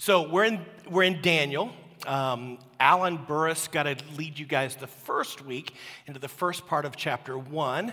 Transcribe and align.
So 0.00 0.28
we're 0.28 0.44
in, 0.44 0.64
we're 0.88 1.02
in 1.02 1.20
Daniel. 1.22 1.72
Um, 2.06 2.60
Alan 2.78 3.16
Burris 3.16 3.66
got 3.66 3.82
to 3.82 3.96
lead 4.16 4.38
you 4.38 4.46
guys 4.46 4.76
the 4.76 4.86
first 4.86 5.44
week 5.44 5.74
into 6.06 6.20
the 6.20 6.28
first 6.28 6.68
part 6.68 6.84
of 6.84 6.94
chapter 6.94 7.36
one. 7.36 7.92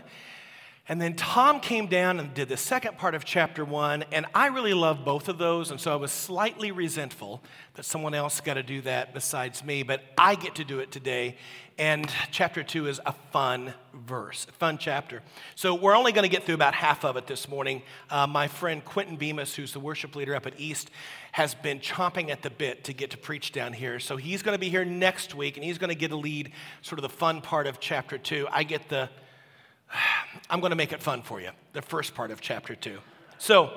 And 0.87 1.01
then 1.01 1.15
Tom 1.15 1.61
came 1.61 1.87
down 1.87 2.19
and 2.19 2.31
did 2.35 2.47
the 2.47 2.57
second 2.57 2.99
part 2.99 3.15
of 3.15 3.25
chapter 3.25 3.65
one, 3.65 4.03
and 4.11 4.27
I 4.35 4.47
really 4.47 4.75
love 4.75 5.04
both 5.04 5.27
of 5.29 5.39
those, 5.39 5.71
and 5.71 5.79
so 5.79 5.91
I 5.91 5.95
was 5.95 6.11
slightly 6.11 6.71
resentful 6.71 7.41
that 7.73 7.86
someone 7.86 8.13
else 8.13 8.39
got 8.39 8.54
to 8.54 8.61
do 8.61 8.81
that 8.81 9.11
besides 9.11 9.63
me, 9.63 9.82
but 9.82 10.04
I 10.15 10.36
get 10.36 10.54
to 10.55 10.63
do 10.63 10.77
it 10.79 10.91
today. 10.91 11.37
And 11.79 12.09
chapter 12.29 12.63
two 12.63 12.87
is 12.87 13.01
a 13.04 13.13
fun 13.33 13.73
verse, 13.93 14.45
a 14.47 14.51
fun 14.54 14.77
chapter. 14.77 15.23
So 15.55 15.73
we're 15.73 15.97
only 15.97 16.11
going 16.11 16.23
to 16.23 16.29
get 16.29 16.43
through 16.43 16.55
about 16.55 16.75
half 16.75 17.04
of 17.04 17.17
it 17.17 17.25
this 17.25 17.49
morning. 17.49 17.81
Uh, 18.09 18.27
my 18.27 18.47
friend 18.47 18.86
Quentin 18.86 19.17
Bemis, 19.17 19.55
who's 19.55 19.73
the 19.73 19.79
worship 19.79 20.15
leader 20.15 20.36
up 20.36 20.45
at 20.45 20.57
East, 20.59 20.91
has 21.31 21.55
been 21.55 21.79
chomping 21.79 22.29
at 22.29 22.43
the 22.43 22.52
bit 22.52 22.83
to 22.86 22.93
get 22.93 23.09
to 23.09 23.17
preach 23.17 23.52
down 23.52 23.74
here. 23.74 23.99
So 23.99 24.18
he's 24.18 24.43
going 24.43 24.55
to 24.55 24.60
be 24.60 24.69
here 24.69 24.86
next 24.86 25.33
week, 25.33 25.57
and 25.57 25.65
he's 25.65 25.79
going 25.79 25.89
to 25.89 25.96
get 25.96 26.10
to 26.10 26.15
lead 26.15 26.52
sort 26.83 26.99
of 26.99 27.04
the 27.04 27.10
fun 27.10 27.41
part 27.41 27.65
of 27.65 27.79
chapter 27.79 28.19
two. 28.19 28.47
I 28.52 28.63
get 28.63 28.88
the 28.88 29.10
I'm 30.50 30.60
going 30.60 30.71
to 30.71 30.75
make 30.75 30.94
it 30.94 31.02
fun 31.02 31.21
for 31.21 31.42
you, 31.42 31.50
the 31.74 31.82
first 31.82 32.16
part 32.16 32.31
of 32.31 32.42
chapter 32.42 32.75
2. 32.75 33.00
So, 33.38 33.72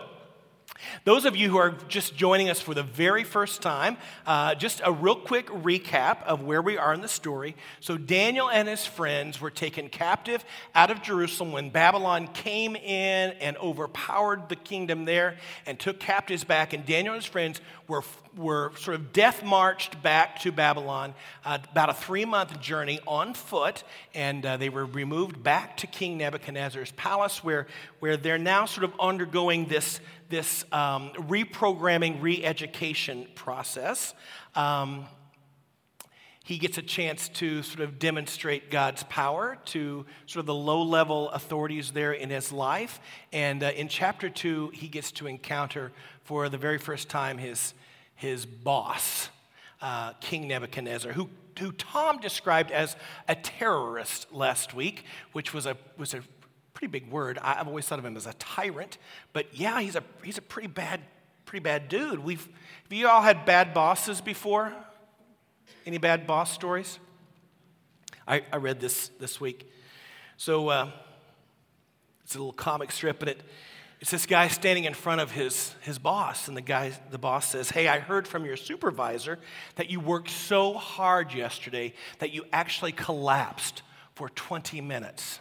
those 1.05 1.25
of 1.25 1.37
you 1.37 1.51
who 1.51 1.57
are 1.57 1.75
just 1.89 2.17
joining 2.17 2.49
us 2.49 2.61
for 2.61 2.75
the 2.75 2.83
very 2.83 3.25
first 3.25 3.63
time, 3.63 3.97
uh, 4.27 4.55
just 4.55 4.81
a 4.85 4.93
real 4.93 5.17
quick 5.17 5.47
recap 5.49 6.23
of 6.25 6.43
where 6.43 6.63
we 6.63 6.77
are 6.77 6.95
in 6.95 7.01
the 7.01 7.09
story. 7.09 7.57
So, 7.81 7.97
Daniel 7.97 8.49
and 8.51 8.69
his 8.69 8.87
friends 8.87 9.41
were 9.41 9.51
taken 9.51 9.89
captive 9.89 10.45
out 10.75 10.91
of 10.91 11.03
Jerusalem 11.03 11.53
when 11.53 11.71
Babylon 11.71 12.29
came 12.29 12.77
in 12.77 13.33
and 13.41 13.57
overpowered 13.59 14.49
the 14.49 14.57
kingdom 14.57 15.05
there 15.05 15.37
and 15.67 15.79
took 15.79 15.99
captives 15.99 16.45
back. 16.45 16.73
And 16.73 16.85
Daniel 16.87 17.15
and 17.15 17.23
his 17.23 17.31
friends 17.31 17.61
were, 17.87 18.03
were 18.37 18.73
sort 18.77 18.95
of 18.95 19.13
death 19.13 19.43
marched 19.43 20.03
back 20.03 20.41
to 20.41 20.53
Babylon, 20.53 21.15
uh, 21.45 21.59
about 21.73 21.89
a 21.89 21.95
three 21.95 22.25
month 22.25 22.61
journey 22.61 23.01
on 23.07 23.35
foot. 23.35 23.83
And 24.15 24.45
uh, 24.45 24.57
they 24.57 24.69
were 24.69 24.85
removed 24.85 25.43
back 25.43 25.77
to 25.79 25.87
King 25.87 26.19
Nebuchadnezzar's 26.19 26.93
palace, 26.93 27.43
where, 27.43 27.67
where 28.01 28.17
they're 28.17 28.39
now 28.39 28.67
sort 28.67 28.85
of 28.85 28.93
undergoing 29.01 29.67
this 29.67 30.01
this 30.29 30.65
um, 30.73 31.11
reprogramming, 31.15 32.21
re 32.21 32.45
education 32.45 33.27
process. 33.35 34.15
Um, 34.55 35.07
he 36.49 36.57
gets 36.57 36.79
a 36.79 36.83
chance 36.83 37.29
to 37.29 37.63
sort 37.63 37.81
of 37.81 37.99
demonstrate 37.99 38.71
God's 38.71 39.03
power 39.03 39.59
to 39.67 40.07
sort 40.25 40.41
of 40.41 40.47
the 40.47 40.55
low 40.55 40.81
level 40.83 41.29
authorities 41.29 41.91
there 41.91 42.15
in 42.15 42.31
his 42.31 42.51
life. 42.53 43.01
And 43.35 43.63
uh, 43.63 43.73
in 43.77 43.89
chapter 43.89 44.31
two, 44.31 44.71
he 44.73 44.89
gets 44.89 45.13
to 45.13 45.27
encounter 45.27 45.93
for 46.25 46.49
the 46.49 46.57
very 46.57 46.79
first 46.79 47.11
time 47.11 47.37
his, 47.37 47.75
his 48.15 48.47
boss, 48.47 49.29
uh, 49.83 50.15
King 50.23 50.49
Nebuchadnezzar, 50.49 51.13
who, 51.13 51.29
who 51.59 51.71
Tom 51.73 52.19
described 52.19 52.71
as 52.71 52.97
a 53.29 53.35
terrorist 53.35 54.33
last 54.33 54.73
week, 54.73 55.05
which 55.33 55.53
was 55.53 55.67
a, 55.67 55.77
was 55.99 56.15
a 56.15 56.23
pretty 56.79 56.93
big 56.93 57.11
word. 57.11 57.41
I've 57.43 57.67
always 57.67 57.87
thought 57.87 57.99
of 57.99 58.05
him 58.05 58.17
as 58.17 58.27
a 58.27 58.35
tyrant, 58.35 58.99
but 59.33 59.47
yeah, 59.53 59.81
he's 59.81 59.97
a, 59.97 60.05
he's 60.23 60.39
a 60.39 60.43
pretty 60.43 60.69
bad, 60.69 61.01
pretty 61.45 61.65
bad 61.65 61.89
dude. 61.89 62.21
We've, 62.21 62.47
have 62.85 62.93
you 62.93 63.09
all 63.09 63.21
had 63.21 63.45
bad 63.45 63.75
bosses 63.75 64.21
before? 64.21 64.73
Any 65.87 65.99
bad 65.99 66.25
boss 66.25 66.53
stories? 66.53 67.01
I, 68.29 68.45
I 68.53 68.59
read 68.59 68.79
this 68.79 69.09
this 69.19 69.41
week. 69.41 69.69
So 70.37 70.69
uh, 70.69 70.91
it's 72.23 72.37
a 72.37 72.39
little 72.39 72.53
comic 72.53 72.93
strip, 72.93 73.23
and 73.23 73.31
it, 73.31 73.43
it's 73.99 74.13
this 74.13 74.25
guy 74.25 74.47
standing 74.47 74.85
in 74.85 74.95
front 74.95 75.21
of 75.21 75.33
his, 75.33 75.75
his 75.81 75.99
boss, 75.99 76.47
and 76.47 76.57
the 76.57 76.63
guy, 76.63 76.93
the 77.11 77.19
boss 77.19 77.51
says, 77.51 77.71
Hey, 77.71 77.89
I 77.89 77.99
heard 77.99 78.29
from 78.29 78.45
your 78.45 78.57
supervisor 78.57 79.41
that 79.75 79.91
you 79.91 79.99
worked 79.99 80.31
so 80.31 80.75
hard 80.75 81.35
yesterday 81.35 81.93
that 82.21 82.31
you 82.31 82.45
actually 82.53 82.93
collapsed 82.93 83.83
for 84.15 84.29
20 84.29 84.81
minutes. 84.81 85.41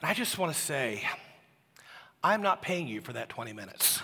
And 0.00 0.10
I 0.10 0.14
just 0.14 0.38
want 0.38 0.54
to 0.54 0.58
say, 0.58 1.02
I'm 2.24 2.40
not 2.40 2.62
paying 2.62 2.88
you 2.88 3.02
for 3.02 3.12
that 3.12 3.28
20 3.28 3.52
minutes. 3.52 4.00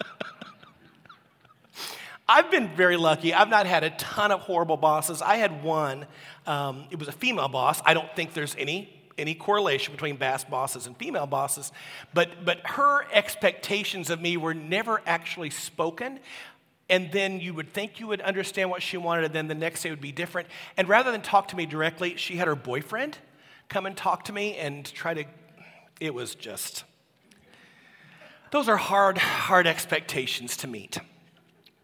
I've 2.28 2.50
been 2.50 2.74
very 2.74 2.96
lucky. 2.96 3.32
I've 3.32 3.48
not 3.48 3.66
had 3.66 3.84
a 3.84 3.90
ton 3.90 4.32
of 4.32 4.40
horrible 4.40 4.76
bosses. 4.76 5.22
I 5.22 5.36
had 5.36 5.62
one, 5.62 6.06
um, 6.44 6.86
it 6.90 6.98
was 6.98 7.06
a 7.06 7.12
female 7.12 7.46
boss. 7.46 7.80
I 7.84 7.94
don't 7.94 8.12
think 8.16 8.34
there's 8.34 8.56
any 8.58 8.94
any 9.16 9.34
correlation 9.34 9.92
between 9.92 10.14
bass 10.14 10.44
bosses 10.44 10.86
and 10.86 10.96
female 10.96 11.26
bosses, 11.26 11.72
but, 12.14 12.44
but 12.44 12.60
her 12.64 13.04
expectations 13.12 14.10
of 14.10 14.20
me 14.20 14.36
were 14.36 14.54
never 14.54 15.02
actually 15.06 15.50
spoken. 15.50 16.20
And 16.88 17.10
then 17.10 17.40
you 17.40 17.52
would 17.52 17.72
think 17.72 17.98
you 17.98 18.06
would 18.06 18.20
understand 18.20 18.70
what 18.70 18.80
she 18.80 18.96
wanted, 18.96 19.24
and 19.24 19.34
then 19.34 19.48
the 19.48 19.56
next 19.56 19.82
day 19.82 19.90
would 19.90 20.00
be 20.00 20.12
different. 20.12 20.46
And 20.76 20.88
rather 20.88 21.10
than 21.10 21.20
talk 21.20 21.48
to 21.48 21.56
me 21.56 21.66
directly, 21.66 22.16
she 22.16 22.36
had 22.36 22.46
her 22.46 22.54
boyfriend 22.54 23.18
come 23.68 23.86
and 23.86 23.96
talk 23.96 24.24
to 24.24 24.32
me 24.32 24.56
and 24.56 24.84
try 24.84 25.14
to, 25.14 25.24
it 26.00 26.14
was 26.14 26.34
just, 26.34 26.84
those 28.50 28.68
are 28.68 28.76
hard, 28.76 29.18
hard 29.18 29.66
expectations 29.66 30.56
to 30.58 30.66
meet. 30.66 30.98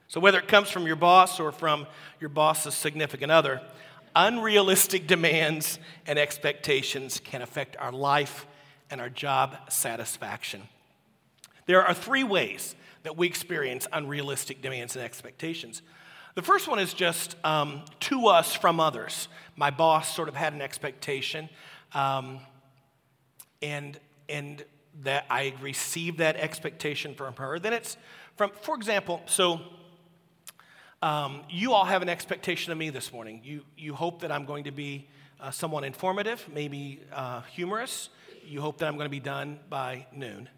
So, 0.09 0.21
whether 0.21 0.39
it 0.39 0.49
comes 0.49 0.71
from 0.71 0.87
your 0.87 0.97
boss 0.97 1.41
or 1.41 1.53
from 1.53 1.87
your 2.21 2.31
boss's 2.31 2.75
significant 2.75 3.33
other, 3.33 3.61
unrealistic 4.15 5.07
demands 5.07 5.79
and 6.07 6.19
expectations 6.19 7.21
can 7.23 7.43
affect 7.43 7.77
our 7.79 7.93
life 7.93 8.47
and 8.91 9.01
our 9.01 9.09
job 9.09 9.57
satisfaction. 9.69 10.63
There 11.67 11.85
are 11.85 11.95
three 11.95 12.25
ways 12.25 12.77
that 13.03 13.17
we 13.17 13.27
experience 13.27 13.87
unrealistic 13.93 14.63
demands 14.63 14.97
and 14.97 15.05
expectations. 15.05 15.83
The 16.35 16.43
first 16.43 16.69
one 16.69 16.79
is 16.79 16.95
just 16.95 17.37
um, 17.45 17.83
to 18.01 18.27
us 18.27 18.55
from 18.55 18.81
others. 18.81 19.29
My 19.57 19.71
boss 19.71 20.15
sort 20.15 20.29
of 20.29 20.35
had 20.35 20.53
an 20.53 20.63
expectation. 20.63 21.49
Um, 21.95 22.41
and, 23.63 23.99
and 24.29 24.65
that 25.03 25.27
I 25.31 25.55
receive 25.61 26.19
that 26.19 26.37
expectation 26.37 27.15
from 27.15 27.35
her. 27.37 27.59
Then 27.59 27.73
it's 27.73 27.97
from, 28.37 28.51
for 28.63 28.75
example, 28.75 29.23
so 29.27 29.61
um, 31.03 31.43
you 31.51 31.73
all 31.73 31.85
have 31.85 32.03
an 32.03 32.09
expectation 32.09 32.73
of 32.73 32.79
me 32.79 32.91
this 32.91 33.13
morning. 33.13 33.41
You, 33.45 33.63
you 33.77 33.95
hope 33.95 34.23
that 34.23 34.33
I'm 34.33 34.45
going 34.45 34.65
to 34.65 34.71
be 34.71 35.07
uh, 35.41 35.51
someone 35.51 35.85
informative, 35.85 36.45
maybe 36.53 37.01
uh, 37.13 37.43
humorous. 37.43 38.09
You 38.47 38.61
hope 38.61 38.79
that 38.79 38.87
I'm 38.87 38.97
going 38.97 39.07
to 39.07 39.11
be 39.11 39.21
done 39.21 39.61
by 39.69 40.07
noon. 40.13 40.49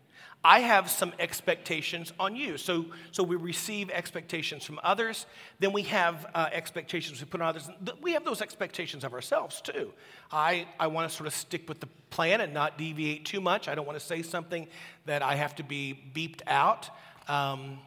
I 0.46 0.60
have 0.60 0.88
some 0.88 1.12
expectations 1.18 2.12
on 2.20 2.36
you. 2.36 2.56
So, 2.56 2.84
so 3.10 3.24
we 3.24 3.34
receive 3.34 3.90
expectations 3.90 4.64
from 4.64 4.78
others, 4.84 5.26
then 5.58 5.72
we 5.72 5.82
have 5.82 6.24
uh, 6.36 6.48
expectations 6.52 7.20
we 7.20 7.26
put 7.26 7.40
on 7.40 7.48
others. 7.48 7.68
We 8.00 8.12
have 8.12 8.24
those 8.24 8.40
expectations 8.40 9.02
of 9.02 9.12
ourselves 9.12 9.60
too. 9.60 9.92
I, 10.30 10.68
I 10.78 10.86
want 10.86 11.10
to 11.10 11.16
sort 11.16 11.26
of 11.26 11.34
stick 11.34 11.68
with 11.68 11.80
the 11.80 11.88
plan 12.10 12.40
and 12.40 12.54
not 12.54 12.78
deviate 12.78 13.24
too 13.24 13.40
much. 13.40 13.66
I 13.66 13.74
don't 13.74 13.86
want 13.86 13.98
to 13.98 14.04
say 14.04 14.22
something 14.22 14.68
that 15.04 15.20
I 15.20 15.34
have 15.34 15.56
to 15.56 15.64
be 15.64 15.98
beeped 16.14 16.42
out. 16.46 16.90
Um, 17.26 17.80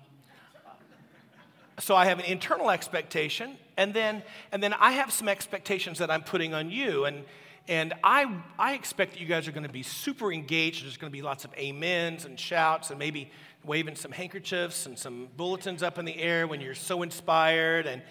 so 1.80 1.96
I 1.96 2.08
have 2.08 2.19
an 2.19 2.25
internal 2.25 2.69
expectation, 2.72 3.56
and 3.78 3.94
then, 3.94 4.22
and 4.52 4.62
then 4.62 4.74
I 4.74 4.92
have 4.92 5.14
some 5.14 5.30
expectations 5.30 6.00
that 6.00 6.12
I'm 6.12 6.24
putting 6.24 6.53
on 6.53 6.69
you. 6.69 7.06
And, 7.06 7.24
and 7.69 7.94
I, 8.03 8.25
I 8.57 8.74
expect 8.74 9.13
that 9.13 9.22
you 9.22 9.28
guys 9.28 9.47
are 9.47 9.52
going 9.52 9.62
to 9.62 9.72
be 9.72 9.84
super 9.84 10.34
engaged. 10.34 10.84
There's 10.84 10.97
going 10.97 11.12
to 11.12 11.16
be 11.16 11.22
lots 11.22 11.46
of 11.46 11.53
amens 11.53 12.25
and 12.25 12.38
shouts 12.40 12.90
and 12.90 12.97
maybe 12.97 13.30
waving 13.63 13.96
some 13.96 14.12
handkerchiefs 14.12 14.88
and 14.88 14.97
some 14.97 15.28
bulletins 15.38 15.84
up 15.84 16.00
in 16.00 16.06
the 16.06 16.18
air 16.18 16.47
when 16.47 16.62
you're 16.62 16.74
so 16.74 17.03
inspired. 17.03 17.85
And, 17.85 18.02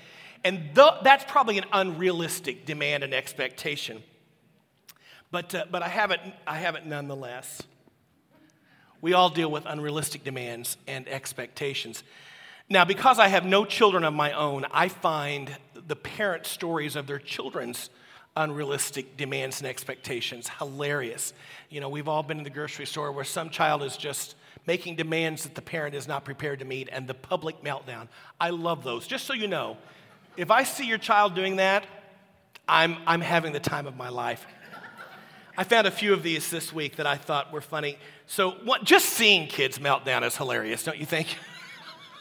and 0.44 0.76
th- 0.76 1.02
that's 1.02 1.24
probably 1.24 1.58
an 1.58 1.64
unrealistic 1.72 2.66
demand 2.66 3.02
and 3.02 3.12
expectation. 3.12 4.04
But, 5.32 5.52
uh, 5.52 5.64
but 5.69 5.82
I, 5.82 5.88
have 5.88 6.12
it, 6.12 6.20
I 6.46 6.58
have 6.58 6.76
it 6.76 6.86
nonetheless. 6.86 7.60
We 9.00 9.12
all 9.12 9.28
deal 9.28 9.50
with 9.50 9.66
unrealistic 9.66 10.22
demands 10.22 10.76
and 10.86 11.08
expectations. 11.08 12.04
Now, 12.69 12.84
because 12.84 13.19
I 13.19 13.26
have 13.26 13.44
no 13.44 13.64
children 13.64 14.04
of 14.04 14.14
my 14.14 14.31
own, 14.31 14.66
I 14.70 14.87
find 14.87 15.50
the 15.75 15.96
parent 15.96 16.46
stories 16.46 16.94
of 16.94 17.08
their 17.08 17.19
children's 17.19 17.90
unrealistic 18.36 19.16
demands 19.16 19.60
and 19.60 19.69
expectations. 19.69 20.48
Hilarious. 20.58 21.32
You 21.70 21.80
know, 21.80 21.88
we've 21.88 22.08
all 22.08 22.22
been 22.22 22.38
in 22.38 22.44
the 22.44 22.50
grocery 22.50 22.86
store 22.86 23.12
where 23.12 23.25
some 23.25 23.50
child 23.50 23.82
is 23.82 23.96
just 23.96 24.36
making 24.66 24.96
demands 24.96 25.44
that 25.44 25.54
the 25.54 25.62
parent 25.62 25.94
is 25.94 26.06
not 26.06 26.25
prepared 26.25 26.58
to 26.58 26.64
meet 26.64 26.88
and 26.92 27.06
the 27.06 27.14
public 27.14 27.62
meltdown. 27.62 28.08
I 28.40 28.50
love 28.50 28.84
those. 28.84 29.06
Just 29.06 29.26
so 29.26 29.32
you 29.32 29.48
know, 29.48 29.76
if 30.36 30.50
I 30.50 30.62
see 30.62 30.86
your 30.86 30.98
child 30.98 31.34
doing 31.34 31.56
that, 31.56 31.86
I'm, 32.69 32.98
I'm 33.06 33.20
having 33.20 33.52
the 33.52 33.60
time 33.60 33.86
of 33.86 33.96
my 33.96 34.10
life. 34.10 34.46
I 35.56 35.64
found 35.64 35.88
a 35.88 35.90
few 35.90 36.12
of 36.12 36.22
these 36.22 36.50
this 36.50 36.72
week 36.72 36.96
that 36.96 37.06
I 37.06 37.16
thought 37.16 37.52
were 37.52 37.60
funny. 37.60 37.98
So, 38.26 38.52
what, 38.62 38.84
just 38.84 39.06
seeing 39.06 39.48
kids 39.48 39.80
melt 39.80 40.04
down 40.04 40.22
is 40.22 40.36
hilarious, 40.36 40.84
don't 40.84 40.98
you 40.98 41.06
think? 41.06 41.36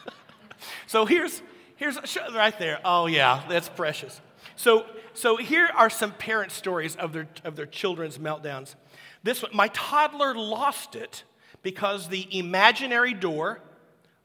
so, 0.88 1.06
here's, 1.06 1.40
here's 1.76 1.96
right 2.34 2.58
there. 2.58 2.80
Oh, 2.84 3.06
yeah, 3.06 3.44
that's 3.48 3.68
precious. 3.68 4.20
So, 4.58 4.86
so 5.14 5.36
here 5.36 5.68
are 5.76 5.88
some 5.88 6.10
parent 6.10 6.50
stories 6.50 6.96
of 6.96 7.12
their, 7.12 7.28
of 7.44 7.54
their 7.54 7.64
children's 7.64 8.18
meltdowns. 8.18 8.74
This 9.22 9.40
one, 9.40 9.52
my 9.54 9.68
toddler 9.68 10.34
lost 10.34 10.96
it 10.96 11.22
because 11.62 12.08
the 12.08 12.26
imaginary 12.36 13.14
door 13.14 13.60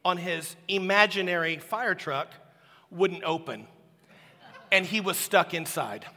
on 0.04 0.18
his 0.18 0.56
imaginary 0.68 1.60
fire 1.60 1.94
truck 1.94 2.34
wouldn't 2.90 3.24
open, 3.24 3.68
and 4.72 4.88
he 4.88 5.02
was 5.02 5.18
stuck 5.18 5.54
inside. 5.54 6.08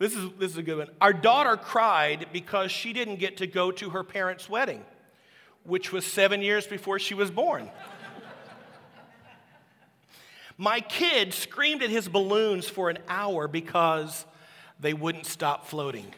This 0.00 0.16
is, 0.16 0.30
this 0.36 0.50
is 0.50 0.56
a 0.56 0.62
good 0.64 0.78
one. 0.78 0.88
Our 1.00 1.12
daughter 1.12 1.56
cried 1.56 2.26
because 2.32 2.72
she 2.72 2.92
didn't 2.92 3.20
get 3.20 3.36
to 3.36 3.46
go 3.46 3.70
to 3.70 3.90
her 3.90 4.02
parents' 4.02 4.48
wedding, 4.48 4.84
which 5.62 5.92
was 5.92 6.04
seven 6.04 6.42
years 6.42 6.66
before 6.66 6.98
she 6.98 7.14
was 7.14 7.30
born. 7.30 7.70
My 10.60 10.80
kid 10.80 11.32
screamed 11.32 11.84
at 11.84 11.90
his 11.90 12.08
balloons 12.08 12.68
for 12.68 12.90
an 12.90 12.98
hour 13.08 13.46
because 13.46 14.26
they 14.80 14.92
wouldn't 14.92 15.24
stop 15.24 15.66
floating. 15.66 16.12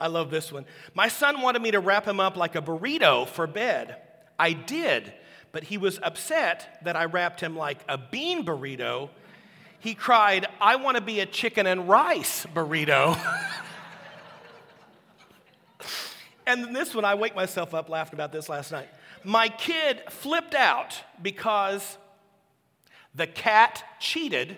I 0.00 0.06
love 0.08 0.30
this 0.30 0.50
one. 0.50 0.64
My 0.94 1.08
son 1.08 1.42
wanted 1.42 1.60
me 1.60 1.70
to 1.72 1.80
wrap 1.80 2.06
him 2.06 2.18
up 2.18 2.34
like 2.36 2.54
a 2.54 2.62
burrito 2.62 3.28
for 3.28 3.46
bed. 3.46 3.96
I 4.38 4.54
did, 4.54 5.12
but 5.52 5.64
he 5.64 5.76
was 5.76 5.98
upset 6.02 6.78
that 6.84 6.96
I 6.96 7.04
wrapped 7.04 7.40
him 7.40 7.56
like 7.56 7.78
a 7.88 7.98
bean 7.98 8.44
burrito. 8.44 9.10
He 9.78 9.94
cried, 9.94 10.46
I 10.58 10.76
want 10.76 10.96
to 10.96 11.02
be 11.02 11.20
a 11.20 11.26
chicken 11.26 11.66
and 11.66 11.88
rice 11.88 12.46
burrito. 12.54 13.18
and 16.46 16.74
this 16.74 16.94
one, 16.94 17.04
I 17.04 17.14
wake 17.14 17.36
myself 17.36 17.74
up 17.74 17.90
laughing 17.90 18.14
about 18.14 18.32
this 18.32 18.48
last 18.48 18.72
night. 18.72 18.88
My 19.24 19.48
kid 19.48 20.02
flipped 20.08 20.54
out 20.54 21.02
because 21.20 21.98
the 23.16 23.26
cat 23.26 23.82
cheated 23.98 24.56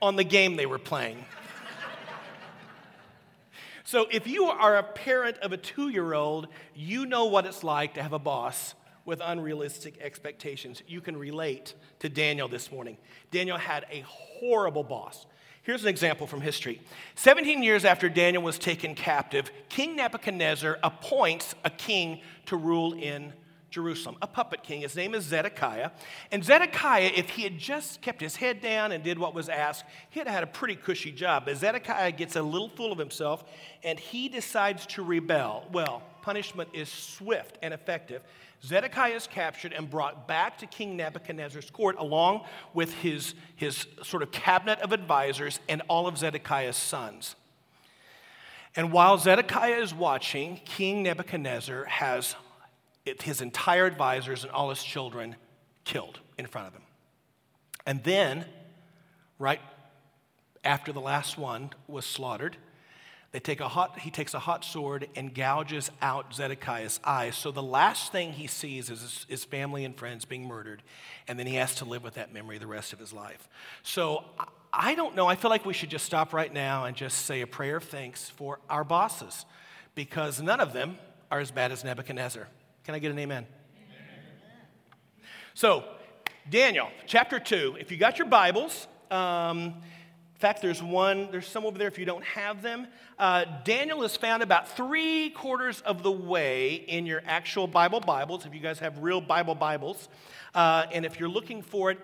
on 0.00 0.16
the 0.16 0.24
game 0.24 0.56
they 0.56 0.66
were 0.66 0.78
playing. 0.78 1.24
So, 3.84 4.06
if 4.10 4.26
you 4.26 4.46
are 4.46 4.76
a 4.76 4.82
parent 4.82 5.36
of 5.38 5.52
a 5.52 5.56
two 5.56 5.88
year 5.88 6.14
old, 6.14 6.48
you 6.74 7.04
know 7.04 7.26
what 7.26 7.46
it's 7.46 7.62
like 7.62 7.94
to 7.94 8.02
have 8.02 8.12
a 8.12 8.18
boss 8.18 8.74
with 9.04 9.20
unrealistic 9.22 10.00
expectations. 10.00 10.82
You 10.86 11.00
can 11.00 11.16
relate 11.16 11.74
to 11.98 12.08
Daniel 12.08 12.48
this 12.48 12.72
morning. 12.72 12.96
Daniel 13.30 13.58
had 13.58 13.84
a 13.90 14.00
horrible 14.06 14.84
boss. 14.84 15.26
Here's 15.62 15.82
an 15.82 15.88
example 15.88 16.26
from 16.26 16.40
history. 16.40 16.80
17 17.16 17.62
years 17.62 17.84
after 17.84 18.08
Daniel 18.08 18.42
was 18.42 18.58
taken 18.58 18.94
captive, 18.94 19.50
King 19.68 19.96
Nebuchadnezzar 19.96 20.78
appoints 20.82 21.54
a 21.64 21.70
king 21.70 22.20
to 22.46 22.56
rule 22.56 22.94
in 22.94 23.32
Jerusalem, 23.72 24.16
a 24.22 24.26
puppet 24.26 24.62
king. 24.62 24.82
His 24.82 24.94
name 24.94 25.14
is 25.14 25.24
Zedekiah. 25.24 25.90
And 26.30 26.44
Zedekiah, 26.44 27.10
if 27.14 27.30
he 27.30 27.42
had 27.42 27.58
just 27.58 28.00
kept 28.02 28.20
his 28.20 28.36
head 28.36 28.60
down 28.60 28.92
and 28.92 29.02
did 29.02 29.18
what 29.18 29.34
was 29.34 29.48
asked, 29.48 29.84
he'd 30.10 30.20
have 30.20 30.28
had 30.28 30.42
a 30.44 30.46
pretty 30.46 30.76
cushy 30.76 31.10
job. 31.10 31.46
But 31.46 31.56
Zedekiah 31.56 32.12
gets 32.12 32.36
a 32.36 32.42
little 32.42 32.68
full 32.68 32.92
of 32.92 32.98
himself 32.98 33.44
and 33.82 33.98
he 33.98 34.28
decides 34.28 34.86
to 34.86 35.02
rebel. 35.02 35.66
Well, 35.72 36.02
punishment 36.20 36.70
is 36.72 36.88
swift 36.88 37.58
and 37.62 37.74
effective. 37.74 38.22
Zedekiah 38.64 39.14
is 39.14 39.26
captured 39.26 39.72
and 39.72 39.90
brought 39.90 40.28
back 40.28 40.58
to 40.58 40.66
King 40.66 40.96
Nebuchadnezzar's 40.96 41.70
court 41.70 41.96
along 41.98 42.44
with 42.74 42.94
his, 42.94 43.34
his 43.56 43.86
sort 44.04 44.22
of 44.22 44.30
cabinet 44.30 44.78
of 44.80 44.92
advisors 44.92 45.58
and 45.68 45.82
all 45.88 46.06
of 46.06 46.16
Zedekiah's 46.16 46.76
sons. 46.76 47.34
And 48.76 48.92
while 48.92 49.18
Zedekiah 49.18 49.80
is 49.80 49.92
watching, 49.92 50.60
King 50.64 51.02
Nebuchadnezzar 51.02 51.84
has 51.84 52.36
his 53.04 53.40
entire 53.40 53.86
advisors 53.86 54.44
and 54.44 54.52
all 54.52 54.70
his 54.70 54.82
children 54.82 55.36
killed 55.84 56.20
in 56.38 56.46
front 56.46 56.68
of 56.68 56.72
him. 56.74 56.82
And 57.86 58.02
then, 58.04 58.44
right 59.38 59.60
after 60.64 60.92
the 60.92 61.00
last 61.00 61.36
one 61.36 61.70
was 61.88 62.06
slaughtered, 62.06 62.56
they 63.32 63.40
take 63.40 63.60
a 63.60 63.68
hot, 63.68 63.98
he 64.00 64.10
takes 64.10 64.34
a 64.34 64.38
hot 64.38 64.62
sword 64.62 65.08
and 65.16 65.34
gouges 65.34 65.90
out 66.02 66.34
Zedekiah's 66.34 67.00
eyes. 67.02 67.34
So 67.34 67.50
the 67.50 67.62
last 67.62 68.12
thing 68.12 68.34
he 68.34 68.46
sees 68.46 68.90
is 68.90 69.00
his, 69.00 69.26
his, 69.28 69.44
family 69.44 69.86
and 69.86 69.96
friends 69.96 70.26
being 70.26 70.46
murdered, 70.46 70.82
and 71.26 71.38
then 71.38 71.46
he 71.46 71.54
has 71.54 71.74
to 71.76 71.86
live 71.86 72.04
with 72.04 72.14
that 72.14 72.32
memory 72.32 72.58
the 72.58 72.66
rest 72.66 72.92
of 72.92 72.98
his 72.98 73.12
life. 73.12 73.48
So 73.82 74.24
I 74.70 74.94
don't 74.94 75.16
know. 75.16 75.26
I 75.26 75.34
feel 75.34 75.50
like 75.50 75.64
we 75.64 75.72
should 75.72 75.90
just 75.90 76.04
stop 76.04 76.34
right 76.34 76.52
now 76.52 76.84
and 76.84 76.94
just 76.94 77.24
say 77.24 77.40
a 77.40 77.46
prayer 77.46 77.76
of 77.76 77.84
thanks 77.84 78.28
for 78.28 78.58
our 78.68 78.84
bosses, 78.84 79.46
because 79.94 80.40
none 80.42 80.60
of 80.60 80.74
them 80.74 80.98
are 81.30 81.40
as 81.40 81.50
bad 81.50 81.72
as 81.72 81.84
Nebuchadnezzar. 81.84 82.48
Can 82.84 82.96
I 82.96 82.98
get 82.98 83.12
an 83.12 83.18
amen? 83.18 83.46
amen. 83.46 84.08
So, 85.54 85.84
Daniel, 86.50 86.90
chapter 87.06 87.38
2. 87.38 87.76
If 87.78 87.92
you 87.92 87.96
got 87.96 88.18
your 88.18 88.26
Bibles, 88.26 88.88
um, 89.08 89.74
fact, 90.42 90.60
there's 90.60 90.82
one, 90.82 91.28
there's 91.30 91.46
some 91.46 91.64
over 91.64 91.78
there 91.78 91.86
if 91.86 92.00
you 92.00 92.04
don't 92.04 92.24
have 92.24 92.62
them. 92.62 92.88
Uh, 93.16 93.44
Daniel 93.62 94.02
is 94.02 94.16
found 94.16 94.42
about 94.42 94.68
three 94.76 95.30
quarters 95.30 95.80
of 95.82 96.02
the 96.02 96.10
way 96.10 96.74
in 96.74 97.06
your 97.06 97.22
actual 97.26 97.68
Bible 97.68 98.00
Bibles, 98.00 98.44
if 98.44 98.52
you 98.52 98.58
guys 98.58 98.80
have 98.80 98.98
real 98.98 99.20
Bible 99.20 99.54
Bibles. 99.54 100.08
Uh, 100.52 100.86
and 100.90 101.06
if 101.06 101.20
you're 101.20 101.28
looking 101.28 101.62
for 101.62 101.92
it, 101.92 101.98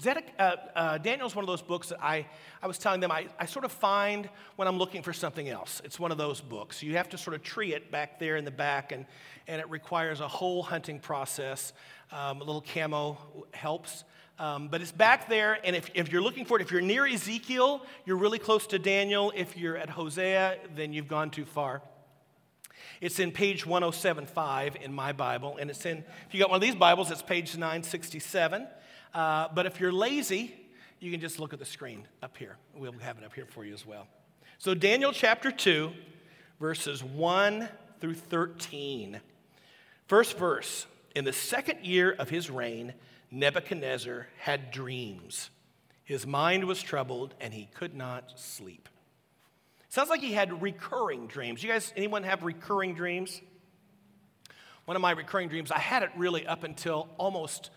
Zedek, 0.00 0.24
uh, 0.38 0.56
uh, 0.74 0.96
Daniel's 0.96 1.36
one 1.36 1.42
of 1.42 1.46
those 1.46 1.60
books 1.60 1.90
that 1.90 2.02
I, 2.02 2.26
I 2.62 2.66
was 2.66 2.78
telling 2.78 3.00
them 3.00 3.12
I, 3.12 3.26
I 3.38 3.44
sort 3.44 3.66
of 3.66 3.72
find 3.72 4.30
when 4.56 4.66
I'm 4.66 4.78
looking 4.78 5.02
for 5.02 5.12
something 5.12 5.50
else. 5.50 5.82
It's 5.84 6.00
one 6.00 6.10
of 6.10 6.16
those 6.16 6.40
books. 6.40 6.82
You 6.82 6.96
have 6.96 7.10
to 7.10 7.18
sort 7.18 7.36
of 7.36 7.42
tree 7.42 7.74
it 7.74 7.90
back 7.90 8.18
there 8.18 8.36
in 8.36 8.46
the 8.46 8.50
back, 8.50 8.92
and, 8.92 9.04
and 9.46 9.60
it 9.60 9.68
requires 9.68 10.20
a 10.20 10.28
whole 10.28 10.62
hunting 10.62 11.00
process. 11.00 11.74
Um, 12.10 12.40
a 12.40 12.44
little 12.44 12.64
camo 12.66 13.18
helps. 13.52 14.04
Um, 14.38 14.66
but 14.68 14.80
it's 14.80 14.90
back 14.90 15.28
there, 15.28 15.58
and 15.64 15.76
if, 15.76 15.90
if 15.94 16.10
you're 16.10 16.22
looking 16.22 16.44
for 16.44 16.58
it, 16.58 16.62
if 16.62 16.72
you're 16.72 16.80
near 16.80 17.06
Ezekiel, 17.06 17.82
you're 18.04 18.16
really 18.16 18.40
close 18.40 18.66
to 18.68 18.80
Daniel. 18.80 19.32
If 19.34 19.56
you're 19.56 19.76
at 19.76 19.88
Hosea, 19.90 20.58
then 20.74 20.92
you've 20.92 21.06
gone 21.06 21.30
too 21.30 21.44
far. 21.44 21.82
It's 23.00 23.20
in 23.20 23.30
page 23.30 23.64
1075 23.64 24.76
in 24.82 24.92
my 24.92 25.12
Bible, 25.12 25.56
and 25.60 25.70
it's 25.70 25.86
in, 25.86 25.98
if 26.26 26.32
you 26.32 26.40
got 26.40 26.50
one 26.50 26.56
of 26.56 26.62
these 26.62 26.74
Bibles, 26.74 27.12
it's 27.12 27.22
page 27.22 27.54
967. 27.54 28.66
Uh, 29.12 29.48
but 29.54 29.66
if 29.66 29.78
you're 29.78 29.92
lazy, 29.92 30.54
you 30.98 31.12
can 31.12 31.20
just 31.20 31.38
look 31.38 31.52
at 31.52 31.60
the 31.60 31.64
screen 31.64 32.08
up 32.22 32.36
here. 32.36 32.56
We'll 32.74 32.92
have 32.92 33.18
it 33.18 33.24
up 33.24 33.34
here 33.34 33.46
for 33.46 33.64
you 33.64 33.72
as 33.72 33.86
well. 33.86 34.08
So, 34.58 34.74
Daniel 34.74 35.12
chapter 35.12 35.52
2, 35.52 35.92
verses 36.58 37.04
1 37.04 37.68
through 38.00 38.14
13. 38.14 39.20
First 40.06 40.36
verse 40.38 40.86
In 41.14 41.24
the 41.24 41.32
second 41.32 41.84
year 41.84 42.12
of 42.18 42.30
his 42.30 42.50
reign, 42.50 42.94
Nebuchadnezzar 43.34 44.28
had 44.38 44.70
dreams. 44.70 45.50
His 46.04 46.24
mind 46.24 46.66
was 46.66 46.80
troubled 46.80 47.34
and 47.40 47.52
he 47.52 47.68
could 47.74 47.94
not 47.94 48.38
sleep. 48.38 48.88
Sounds 49.88 50.08
like 50.08 50.20
he 50.20 50.32
had 50.32 50.62
recurring 50.62 51.26
dreams. 51.26 51.62
You 51.62 51.68
guys, 51.68 51.92
anyone 51.96 52.22
have 52.22 52.44
recurring 52.44 52.94
dreams? 52.94 53.40
One 54.84 54.96
of 54.96 55.02
my 55.02 55.10
recurring 55.10 55.48
dreams, 55.48 55.72
I 55.72 55.78
had 55.78 56.04
it 56.04 56.10
really 56.16 56.46
up 56.46 56.62
until 56.62 57.08
almost 57.18 57.70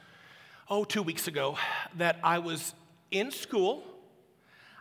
oh, 0.69 0.83
two 0.83 1.01
weeks 1.01 1.27
ago 1.27 1.57
that 1.95 2.19
I 2.23 2.37
was 2.37 2.75
in 3.09 3.31
school. 3.31 3.83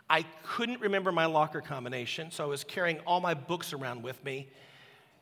I 0.07 0.25
couldn't 0.43 0.81
remember 0.81 1.11
my 1.11 1.25
locker 1.25 1.61
combination, 1.61 2.29
so 2.29 2.43
I 2.43 2.47
was 2.47 2.63
carrying 2.63 2.99
all 2.99 3.19
my 3.19 3.33
books 3.33 3.73
around 3.73 4.03
with 4.03 4.23
me. 4.23 4.47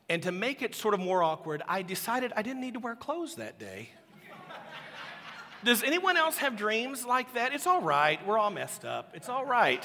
And 0.09 0.21
to 0.23 0.31
make 0.31 0.61
it 0.61 0.75
sort 0.75 0.93
of 0.93 0.99
more 0.99 1.23
awkward, 1.23 1.63
I 1.67 1.81
decided 1.81 2.33
I 2.35 2.41
didn't 2.41 2.61
need 2.61 2.73
to 2.73 2.79
wear 2.79 2.95
clothes 2.95 3.35
that 3.35 3.57
day. 3.57 3.89
Does 5.65 5.81
anyone 5.81 6.15
else 6.15 6.37
have 6.37 6.55
dreams 6.55 7.05
like 7.05 7.33
that? 7.33 7.51
It's 7.51 7.65
all 7.65 7.81
right. 7.81 8.23
We're 8.27 8.37
all 8.37 8.51
messed 8.51 8.85
up. 8.85 9.13
It's 9.15 9.29
all 9.29 9.43
right. 9.43 9.83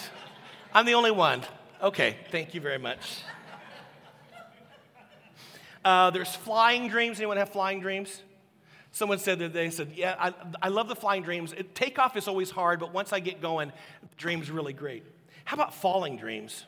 I'm 0.75 0.85
the 0.85 0.93
only 0.93 1.11
one. 1.11 1.43
Okay, 1.83 2.19
thank 2.31 2.53
you 2.53 2.61
very 2.61 2.77
much. 2.77 3.23
Uh, 5.83 6.11
there's 6.11 6.37
flying 6.37 6.89
dreams. 6.89 7.19
Anyone 7.19 7.39
have 7.39 7.49
flying 7.49 7.81
dreams? 7.81 8.23
Someone 8.93 9.19
said 9.19 9.39
that 9.39 9.55
they 9.55 9.71
said, 9.71 9.93
Yeah, 9.95 10.17
I, 10.19 10.35
I 10.61 10.69
love 10.69 10.89
the 10.89 10.95
flying 10.95 11.23
dreams. 11.23 11.55
It, 11.55 11.75
takeoff 11.75 12.15
is 12.15 12.29
always 12.29 12.51
hard, 12.51 12.79
but 12.79 12.93
once 12.93 13.15
I 13.15 13.21
get 13.21 13.41
going, 13.41 13.73
dreams 14.19 14.51
really 14.51 14.75
great. 14.75 15.03
How 15.47 15.55
about 15.55 15.75
falling 15.75 16.19
dreams? 16.19 16.67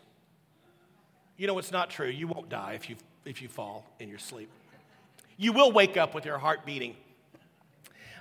You 1.36 1.48
know, 1.48 1.58
it's 1.58 1.70
not 1.70 1.90
true. 1.90 2.08
You 2.08 2.28
won't 2.28 2.48
die 2.48 2.72
if 2.72 2.88
you, 2.88 2.96
if 3.26 3.42
you 3.42 3.48
fall 3.48 3.84
in 4.00 4.08
your 4.08 4.18
sleep. 4.18 4.48
You 5.36 5.52
will 5.52 5.70
wake 5.70 5.98
up 5.98 6.14
with 6.14 6.24
your 6.24 6.38
heart 6.38 6.64
beating. 6.64 6.96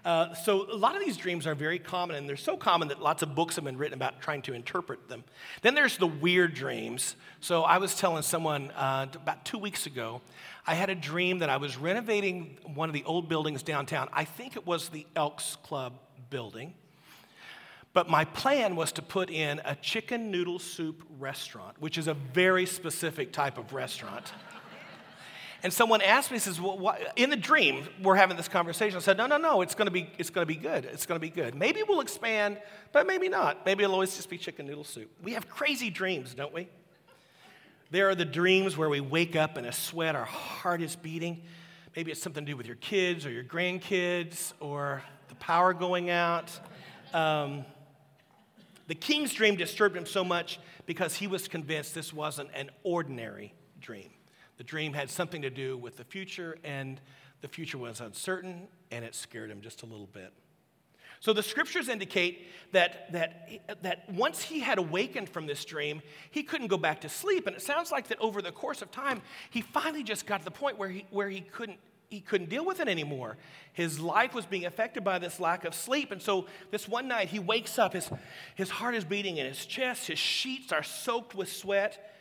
Uh, 0.03 0.33
so, 0.33 0.65
a 0.71 0.75
lot 0.75 0.95
of 0.95 1.03
these 1.05 1.15
dreams 1.15 1.45
are 1.45 1.53
very 1.53 1.77
common, 1.77 2.15
and 2.15 2.27
they're 2.27 2.35
so 2.35 2.57
common 2.57 2.87
that 2.87 2.99
lots 2.99 3.21
of 3.21 3.35
books 3.35 3.55
have 3.55 3.65
been 3.65 3.77
written 3.77 3.93
about 3.93 4.19
trying 4.19 4.41
to 4.41 4.53
interpret 4.53 5.07
them. 5.07 5.23
Then 5.61 5.75
there's 5.75 5.97
the 5.97 6.07
weird 6.07 6.55
dreams. 6.55 7.15
So, 7.39 7.61
I 7.61 7.77
was 7.77 7.95
telling 7.95 8.23
someone 8.23 8.71
uh, 8.71 9.05
about 9.13 9.45
two 9.45 9.59
weeks 9.59 9.85
ago, 9.85 10.21
I 10.65 10.73
had 10.73 10.89
a 10.89 10.95
dream 10.95 11.39
that 11.39 11.49
I 11.49 11.57
was 11.57 11.77
renovating 11.77 12.57
one 12.73 12.89
of 12.89 12.93
the 12.93 13.03
old 13.03 13.29
buildings 13.29 13.61
downtown. 13.61 14.09
I 14.11 14.25
think 14.25 14.55
it 14.55 14.65
was 14.65 14.89
the 14.89 15.05
Elks 15.15 15.57
Club 15.57 15.93
building. 16.31 16.73
But 17.93 18.09
my 18.09 18.25
plan 18.25 18.75
was 18.75 18.91
to 18.93 19.01
put 19.01 19.29
in 19.29 19.61
a 19.65 19.75
chicken 19.75 20.31
noodle 20.31 20.59
soup 20.59 21.03
restaurant, 21.19 21.75
which 21.79 21.97
is 21.97 22.07
a 22.07 22.13
very 22.13 22.65
specific 22.65 23.33
type 23.33 23.57
of 23.57 23.73
restaurant. 23.73 24.31
And 25.63 25.71
someone 25.71 26.01
asked 26.01 26.31
me, 26.31 26.35
"He 26.37 26.39
says, 26.39 26.59
well, 26.59 26.77
what? 26.77 27.13
in 27.15 27.29
the 27.29 27.35
dream, 27.35 27.87
we're 28.01 28.15
having 28.15 28.35
this 28.35 28.47
conversation. 28.47 28.97
I 28.97 28.99
said, 28.99 29.17
no, 29.17 29.27
no, 29.27 29.37
no, 29.37 29.61
it's 29.61 29.75
going 29.75 29.85
to 29.85 29.91
be, 29.91 30.09
it's 30.17 30.31
going 30.31 30.47
to 30.47 30.51
be 30.51 30.59
good. 30.59 30.85
It's 30.85 31.05
going 31.05 31.17
to 31.17 31.21
be 31.21 31.29
good. 31.29 31.53
Maybe 31.53 31.83
we'll 31.87 32.01
expand, 32.01 32.57
but 32.91 33.05
maybe 33.05 33.29
not. 33.29 33.65
Maybe 33.65 33.83
it'll 33.83 33.93
always 33.93 34.15
just 34.15 34.29
be 34.29 34.37
chicken 34.37 34.65
noodle 34.65 34.83
soup. 34.83 35.11
We 35.21 35.33
have 35.33 35.47
crazy 35.47 35.91
dreams, 35.91 36.33
don't 36.33 36.53
we? 36.53 36.67
There 37.91 38.09
are 38.09 38.15
the 38.15 38.25
dreams 38.25 38.77
where 38.77 38.89
we 38.89 39.01
wake 39.01 39.35
up 39.35 39.57
in 39.57 39.65
a 39.65 39.71
sweat, 39.71 40.15
our 40.15 40.25
heart 40.25 40.81
is 40.81 40.95
beating. 40.95 41.43
maybe 41.95 42.11
it's 42.11 42.21
something 42.21 42.45
to 42.45 42.51
do 42.51 42.57
with 42.57 42.65
your 42.65 42.77
kids 42.77 43.25
or 43.25 43.31
your 43.31 43.43
grandkids 43.43 44.53
or 44.61 45.03
the 45.27 45.35
power 45.35 45.73
going 45.73 46.09
out. 46.09 46.57
Um, 47.13 47.65
the 48.87 48.95
king's 48.95 49.33
dream 49.33 49.57
disturbed 49.57 49.95
him 49.95 50.05
so 50.05 50.23
much 50.23 50.59
because 50.85 51.15
he 51.15 51.27
was 51.27 51.47
convinced 51.47 51.93
this 51.93 52.13
wasn't 52.13 52.49
an 52.53 52.71
ordinary 52.83 53.53
dream. 53.79 54.09
The 54.61 54.67
dream 54.67 54.93
had 54.93 55.09
something 55.09 55.41
to 55.41 55.49
do 55.49 55.75
with 55.75 55.97
the 55.97 56.03
future, 56.03 56.55
and 56.63 57.01
the 57.41 57.47
future 57.47 57.79
was 57.79 57.99
uncertain, 57.99 58.67
and 58.91 59.03
it 59.03 59.15
scared 59.15 59.49
him 59.49 59.59
just 59.59 59.81
a 59.81 59.87
little 59.87 60.05
bit. 60.05 60.31
So 61.19 61.33
the 61.33 61.41
scriptures 61.41 61.89
indicate 61.89 62.47
that, 62.71 63.11
that, 63.11 63.81
that 63.81 64.07
once 64.13 64.43
he 64.43 64.59
had 64.59 64.77
awakened 64.77 65.29
from 65.29 65.47
this 65.47 65.65
dream, 65.65 66.03
he 66.29 66.43
couldn't 66.43 66.67
go 66.67 66.77
back 66.77 67.01
to 67.01 67.09
sleep. 67.09 67.47
And 67.47 67.55
it 67.55 67.63
sounds 67.63 67.91
like 67.91 68.09
that 68.09 68.21
over 68.21 68.39
the 68.39 68.51
course 68.51 68.83
of 68.83 68.91
time, 68.91 69.23
he 69.49 69.61
finally 69.61 70.03
just 70.03 70.27
got 70.27 70.41
to 70.41 70.45
the 70.45 70.51
point 70.51 70.77
where 70.77 70.89
he, 70.89 71.07
where 71.09 71.27
he, 71.27 71.41
couldn't, 71.41 71.79
he 72.11 72.19
couldn't 72.19 72.51
deal 72.51 72.63
with 72.63 72.79
it 72.79 72.87
anymore. 72.87 73.37
His 73.73 73.99
life 73.99 74.35
was 74.35 74.45
being 74.45 74.65
affected 74.65 75.03
by 75.03 75.17
this 75.17 75.39
lack 75.39 75.65
of 75.65 75.73
sleep. 75.73 76.11
And 76.11 76.21
so 76.21 76.45
this 76.69 76.87
one 76.87 77.07
night, 77.07 77.29
he 77.29 77.39
wakes 77.39 77.79
up, 77.79 77.93
his, 77.93 78.11
his 78.53 78.69
heart 78.69 78.93
is 78.93 79.05
beating 79.05 79.37
in 79.37 79.47
his 79.47 79.65
chest, 79.65 80.05
his 80.05 80.19
sheets 80.19 80.71
are 80.71 80.83
soaked 80.83 81.33
with 81.33 81.51
sweat. 81.51 82.11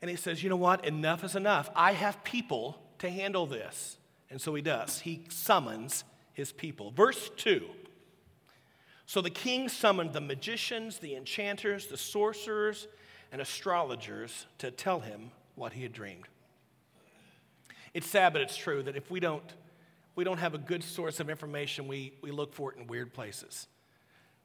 And 0.00 0.10
he 0.10 0.16
says, 0.16 0.42
You 0.42 0.50
know 0.50 0.56
what? 0.56 0.84
Enough 0.84 1.24
is 1.24 1.36
enough. 1.36 1.70
I 1.74 1.92
have 1.92 2.22
people 2.24 2.78
to 2.98 3.10
handle 3.10 3.46
this. 3.46 3.98
And 4.30 4.40
so 4.40 4.54
he 4.54 4.62
does. 4.62 5.00
He 5.00 5.24
summons 5.28 6.04
his 6.32 6.52
people. 6.52 6.90
Verse 6.90 7.30
2. 7.36 7.64
So 9.06 9.20
the 9.20 9.30
king 9.30 9.68
summoned 9.68 10.12
the 10.12 10.20
magicians, 10.20 10.98
the 10.98 11.14
enchanters, 11.14 11.86
the 11.86 11.96
sorcerers, 11.96 12.88
and 13.30 13.40
astrologers 13.40 14.46
to 14.58 14.70
tell 14.70 15.00
him 15.00 15.30
what 15.54 15.72
he 15.72 15.82
had 15.82 15.92
dreamed. 15.92 16.26
It's 17.94 18.08
sad, 18.08 18.32
but 18.32 18.42
it's 18.42 18.56
true 18.56 18.82
that 18.82 18.96
if 18.96 19.10
we 19.10 19.20
don't, 19.20 19.42
we 20.16 20.24
don't 20.24 20.38
have 20.38 20.54
a 20.54 20.58
good 20.58 20.82
source 20.82 21.20
of 21.20 21.30
information, 21.30 21.86
we, 21.86 22.12
we 22.20 22.30
look 22.30 22.52
for 22.52 22.72
it 22.72 22.78
in 22.78 22.86
weird 22.86 23.14
places. 23.14 23.68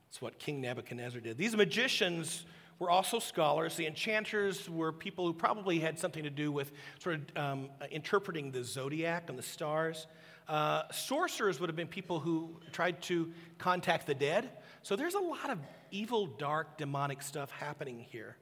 That's 0.08 0.22
what 0.22 0.39
King 0.39 0.62
Nebuchadnezzar 0.62 1.22
did. 1.22 1.38
These 1.38 1.55
magicians 1.55 2.46
were 2.82 2.90
also 2.90 3.20
scholars. 3.20 3.76
The 3.76 3.86
enchanters 3.86 4.68
were 4.68 4.92
people 4.92 5.28
who 5.28 5.34
probably 5.34 5.78
had 5.78 6.00
something 6.00 6.24
to 6.24 6.32
do 6.32 6.52
with 6.52 6.72
sort 6.98 7.16
of 7.16 7.38
um, 7.38 7.70
interpreting 7.92 8.52
the 8.52 8.64
zodiac 8.64 9.30
and 9.30 9.38
the 9.38 9.44
stars. 9.44 10.08
Uh, 10.48 10.82
sorcerers 10.92 11.60
would 11.60 11.70
have 11.70 11.76
been 11.76 11.88
people 11.88 12.20
who 12.20 12.50
tried 12.72 13.00
to 13.04 13.32
contact 13.60 14.08
the 14.08 14.16
dead. 14.16 14.50
So 14.82 14.96
there's 14.96 15.14
a 15.14 15.20
lot 15.20 15.52
of 15.52 15.60
evil, 15.92 16.26
dark, 16.26 16.80
demonic 16.80 17.22
stuff 17.22 17.52
happening 17.52 18.00
here. 18.00 18.36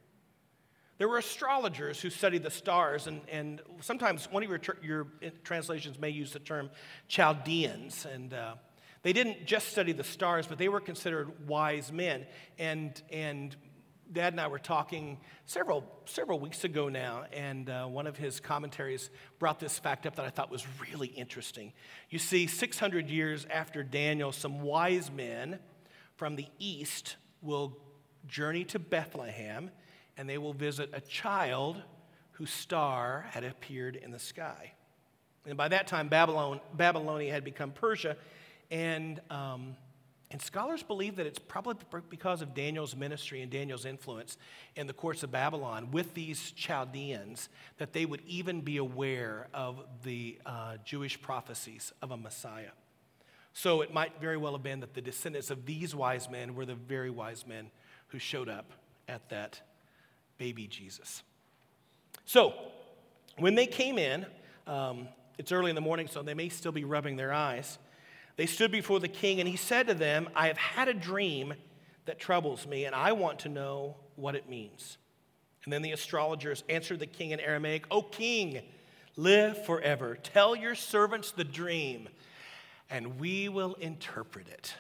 There 1.00 1.10
were 1.10 1.18
astrologers 1.18 2.00
who 2.00 2.10
studied 2.10 2.44
the 2.44 2.50
stars, 2.50 3.08
and, 3.08 3.20
and 3.30 3.62
sometimes 3.82 4.32
one 4.32 4.42
of 4.42 4.50
your, 4.50 4.62
your 4.82 5.08
translations 5.44 6.00
may 6.00 6.12
use 6.12 6.32
the 6.32 6.40
term 6.40 6.70
Chaldeans. 7.10 8.06
And 8.06 8.34
uh, 8.34 8.56
they 9.02 9.12
didn't 9.12 9.46
just 9.46 9.68
study 9.68 9.92
the 9.92 10.06
stars, 10.06 10.48
but 10.48 10.58
they 10.58 10.70
were 10.70 10.80
considered 10.80 11.46
wise 11.46 11.92
men. 11.92 12.26
And, 12.58 13.02
and 13.12 13.54
Dad 14.12 14.34
and 14.34 14.42
I 14.42 14.48
were 14.48 14.60
talking 14.60 15.20
several, 15.46 15.86
several 16.06 16.40
weeks 16.40 16.64
ago 16.64 16.90
now, 16.90 17.26
and 17.32 17.70
uh, 17.70 17.86
one 17.86 18.08
of 18.08 18.18
his 18.18 18.40
commentaries 18.40 19.12
brought 19.38 19.60
this 19.60 19.78
fact 19.78 20.08
up 20.08 20.16
that 20.16 20.26
I 20.26 20.30
thought 20.30 20.50
was 20.50 20.66
really 20.92 21.08
interesting. 21.08 21.74
You 22.10 22.18
see, 22.18 22.48
600 22.48 23.10
years 23.10 23.46
after 23.52 23.84
Daniel, 23.84 24.32
some 24.32 24.62
wise 24.62 25.12
men 25.12 25.60
from 26.16 26.36
the 26.36 26.48
east 26.58 27.18
will 27.42 27.78
journey 28.28 28.66
to 28.66 28.80
Bethlehem, 28.80 29.70
and 30.18 30.28
they 30.28 30.40
will 30.40 30.54
visit 30.54 30.90
a 30.92 31.02
child 31.02 31.82
whose 32.32 32.52
star 32.52 33.28
had 33.30 33.44
appeared 33.44 33.96
in 33.96 34.10
the 34.10 34.20
sky. 34.20 34.74
And 35.46 35.56
by 35.56 35.68
that 35.68 35.86
time, 35.86 36.08
Babylon, 36.08 36.62
Babylonia 36.74 37.32
had 37.32 37.44
become 37.44 37.72
Persia, 37.72 38.18
and 38.72 39.22
um, 39.30 39.76
and 40.32 40.40
scholars 40.40 40.84
believe 40.84 41.16
that 41.16 41.26
it's 41.26 41.40
probably 41.40 41.76
because 42.10 42.44
of 42.44 42.54
Daniel's 42.54 42.96
ministry 42.96 43.42
and 43.42 43.52
Daniel's 43.52 43.86
influence 43.86 44.38
in 44.76 44.86
the 44.86 44.94
courts 44.94 45.24
of 45.24 45.32
Babylon 45.32 45.90
with 45.90 46.14
these 46.14 46.52
Chaldeans 46.52 47.50
that 47.78 47.94
they 47.94 48.06
would 48.06 48.22
even 48.28 48.62
be 48.62 48.78
aware 48.78 49.48
of 49.56 49.84
the 50.04 50.38
uh, 50.46 50.78
Jewish 50.86 51.20
prophecies 51.20 51.94
of 52.04 52.12
a 52.12 52.18
Messiah. 52.18 52.72
So 53.54 53.82
it 53.82 53.92
might 53.92 54.22
very 54.22 54.38
well 54.38 54.54
have 54.54 54.62
been 54.62 54.82
that 54.82 54.94
the 54.94 55.02
descendants 55.02 55.50
of 55.50 55.66
these 55.66 55.96
wise 55.96 56.30
men 56.30 56.54
were 56.54 56.66
the 56.66 56.76
very 56.76 57.10
wise 57.10 57.48
men 57.48 57.72
who 58.10 58.20
showed 58.20 58.50
up 58.50 58.72
at 59.08 59.30
that 59.30 59.60
baby 60.38 60.68
Jesus. 60.68 61.24
So 62.26 62.54
when 63.38 63.56
they 63.56 63.66
came 63.66 63.98
in, 63.98 64.28
um, 64.68 65.08
it's 65.40 65.52
early 65.52 65.72
in 65.72 65.76
the 65.76 65.82
morning, 65.82 66.08
so 66.08 66.22
they 66.22 66.36
may 66.36 66.50
still 66.50 66.72
be 66.72 66.84
rubbing 66.84 67.16
their 67.16 67.34
eyes. 67.34 67.80
They 68.40 68.46
stood 68.46 68.72
before 68.72 69.02
the 69.02 69.10
king, 69.10 69.42
and 69.42 69.50
he 69.50 69.58
said 69.58 69.88
to 69.88 69.94
them, 69.94 70.30
I 70.34 70.48
have 70.48 70.56
had 70.56 70.88
a 70.88 70.94
dream 70.94 71.56
that 72.06 72.20
troubles 72.20 72.66
me, 72.66 72.86
and 72.86 72.96
I 72.96 73.12
want 73.12 73.40
to 73.40 73.50
know 73.50 73.98
what 74.16 74.34
it 74.34 74.48
means. 74.48 74.98
And 75.66 75.74
then 75.74 75.82
the 75.82 75.92
astrologers 75.92 76.64
answered 76.70 77.00
the 77.00 77.06
king 77.06 77.32
in 77.32 77.42
Aramaic, 77.42 77.84
O 77.92 78.02
king, 78.02 78.62
live 79.18 79.66
forever. 79.66 80.16
Tell 80.16 80.56
your 80.56 80.74
servants 80.74 81.32
the 81.32 81.44
dream, 81.44 82.08
and 82.90 83.20
we 83.20 83.50
will 83.50 83.74
interpret 83.74 84.48
it. 84.48 84.74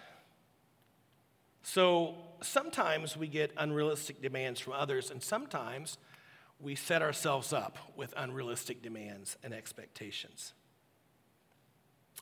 So 1.62 2.16
sometimes 2.42 3.18
we 3.18 3.28
get 3.28 3.51
unrealistic 3.58 4.22
demands 4.22 4.62
from 4.62 4.72
others, 4.72 5.12
and 5.12 5.22
sometimes 5.22 5.98
we 6.62 6.75
set 6.75 7.01
ourselves 7.01 7.51
up 7.51 7.78
with 7.98 8.13
unrealistic 8.16 8.82
demands 8.82 9.36
and 9.44 9.54
expectations. 9.54 10.54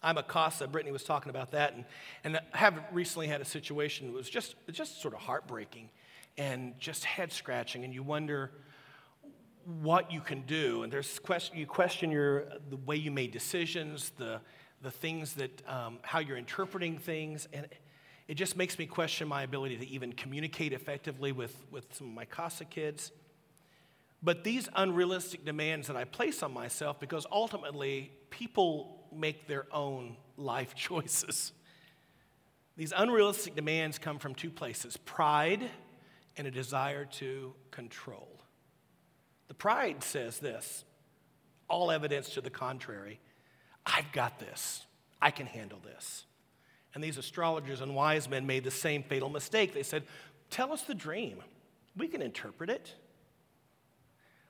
I'm 0.03 0.17
a 0.17 0.23
CASA. 0.23 0.67
Brittany 0.67 0.91
was 0.91 1.03
talking 1.03 1.29
about 1.29 1.51
that, 1.51 1.73
and, 1.73 1.85
and 2.23 2.39
I 2.53 2.57
have 2.57 2.79
recently 2.91 3.27
had 3.27 3.41
a 3.41 3.45
situation 3.45 4.07
that 4.07 4.13
was 4.13 4.29
just, 4.29 4.55
just 4.71 5.01
sort 5.01 5.13
of 5.13 5.21
heartbreaking 5.21 5.89
and 6.37 6.79
just 6.79 7.03
head 7.03 7.31
scratching, 7.31 7.83
and 7.83 7.93
you 7.93 8.03
wonder 8.03 8.51
what 9.81 10.11
you 10.11 10.21
can 10.21 10.41
do. 10.43 10.83
And 10.83 10.93
there's 10.93 11.19
question, 11.19 11.57
you 11.57 11.65
question 11.65 12.11
your, 12.11 12.45
the 12.69 12.77
way 12.77 12.95
you 12.95 13.11
made 13.11 13.31
decisions, 13.31 14.11
the, 14.17 14.39
the 14.81 14.91
things 14.91 15.33
that, 15.33 15.61
um, 15.67 15.99
how 16.03 16.19
you're 16.19 16.37
interpreting 16.37 16.99
things, 16.99 17.47
and 17.51 17.67
it 18.27 18.35
just 18.35 18.55
makes 18.55 18.77
me 18.77 18.85
question 18.85 19.27
my 19.27 19.43
ability 19.43 19.77
to 19.77 19.87
even 19.87 20.13
communicate 20.13 20.73
effectively 20.73 21.31
with, 21.31 21.65
with 21.71 21.85
some 21.95 22.07
of 22.07 22.13
my 22.13 22.25
CASA 22.25 22.65
kids. 22.65 23.11
But 24.21 24.43
these 24.43 24.67
unrealistic 24.75 25.45
demands 25.45 25.87
that 25.87 25.95
I 25.95 26.03
place 26.03 26.43
on 26.43 26.53
myself, 26.53 26.99
because 26.99 27.25
ultimately 27.31 28.11
people 28.29 29.06
make 29.17 29.47
their 29.47 29.65
own 29.71 30.17
life 30.37 30.75
choices. 30.75 31.51
These 32.75 32.93
unrealistic 32.95 33.55
demands 33.55 33.97
come 33.97 34.19
from 34.19 34.35
two 34.35 34.51
places 34.51 34.97
pride 34.97 35.69
and 36.37 36.47
a 36.47 36.51
desire 36.51 37.05
to 37.05 37.53
control. 37.71 38.29
The 39.47 39.55
pride 39.55 40.03
says 40.03 40.39
this 40.39 40.83
all 41.67 41.91
evidence 41.91 42.29
to 42.29 42.41
the 42.41 42.49
contrary 42.49 43.19
I've 43.85 44.11
got 44.11 44.37
this, 44.37 44.85
I 45.21 45.31
can 45.31 45.47
handle 45.47 45.79
this. 45.79 46.25
And 46.93 47.03
these 47.03 47.17
astrologers 47.17 47.81
and 47.81 47.95
wise 47.95 48.29
men 48.29 48.45
made 48.45 48.63
the 48.63 48.71
same 48.71 49.03
fatal 49.03 49.29
mistake. 49.29 49.73
They 49.73 49.83
said, 49.83 50.03
Tell 50.49 50.73
us 50.73 50.81
the 50.83 50.93
dream, 50.93 51.37
we 51.95 52.07
can 52.07 52.21
interpret 52.21 52.69
it. 52.69 52.93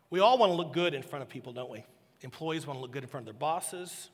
We 0.09 0.21
all 0.21 0.37
want 0.37 0.51
to 0.51 0.55
look 0.55 0.73
good 0.73 0.93
in 0.93 1.01
front 1.01 1.23
of 1.23 1.29
people, 1.29 1.53
don't 1.53 1.69
we? 1.69 1.83
Employees 2.21 2.65
want 2.65 2.77
to 2.77 2.81
look 2.81 2.91
good 2.91 3.03
in 3.03 3.09
front 3.09 3.27
of 3.27 3.33
their 3.33 3.39
bosses. 3.39 4.09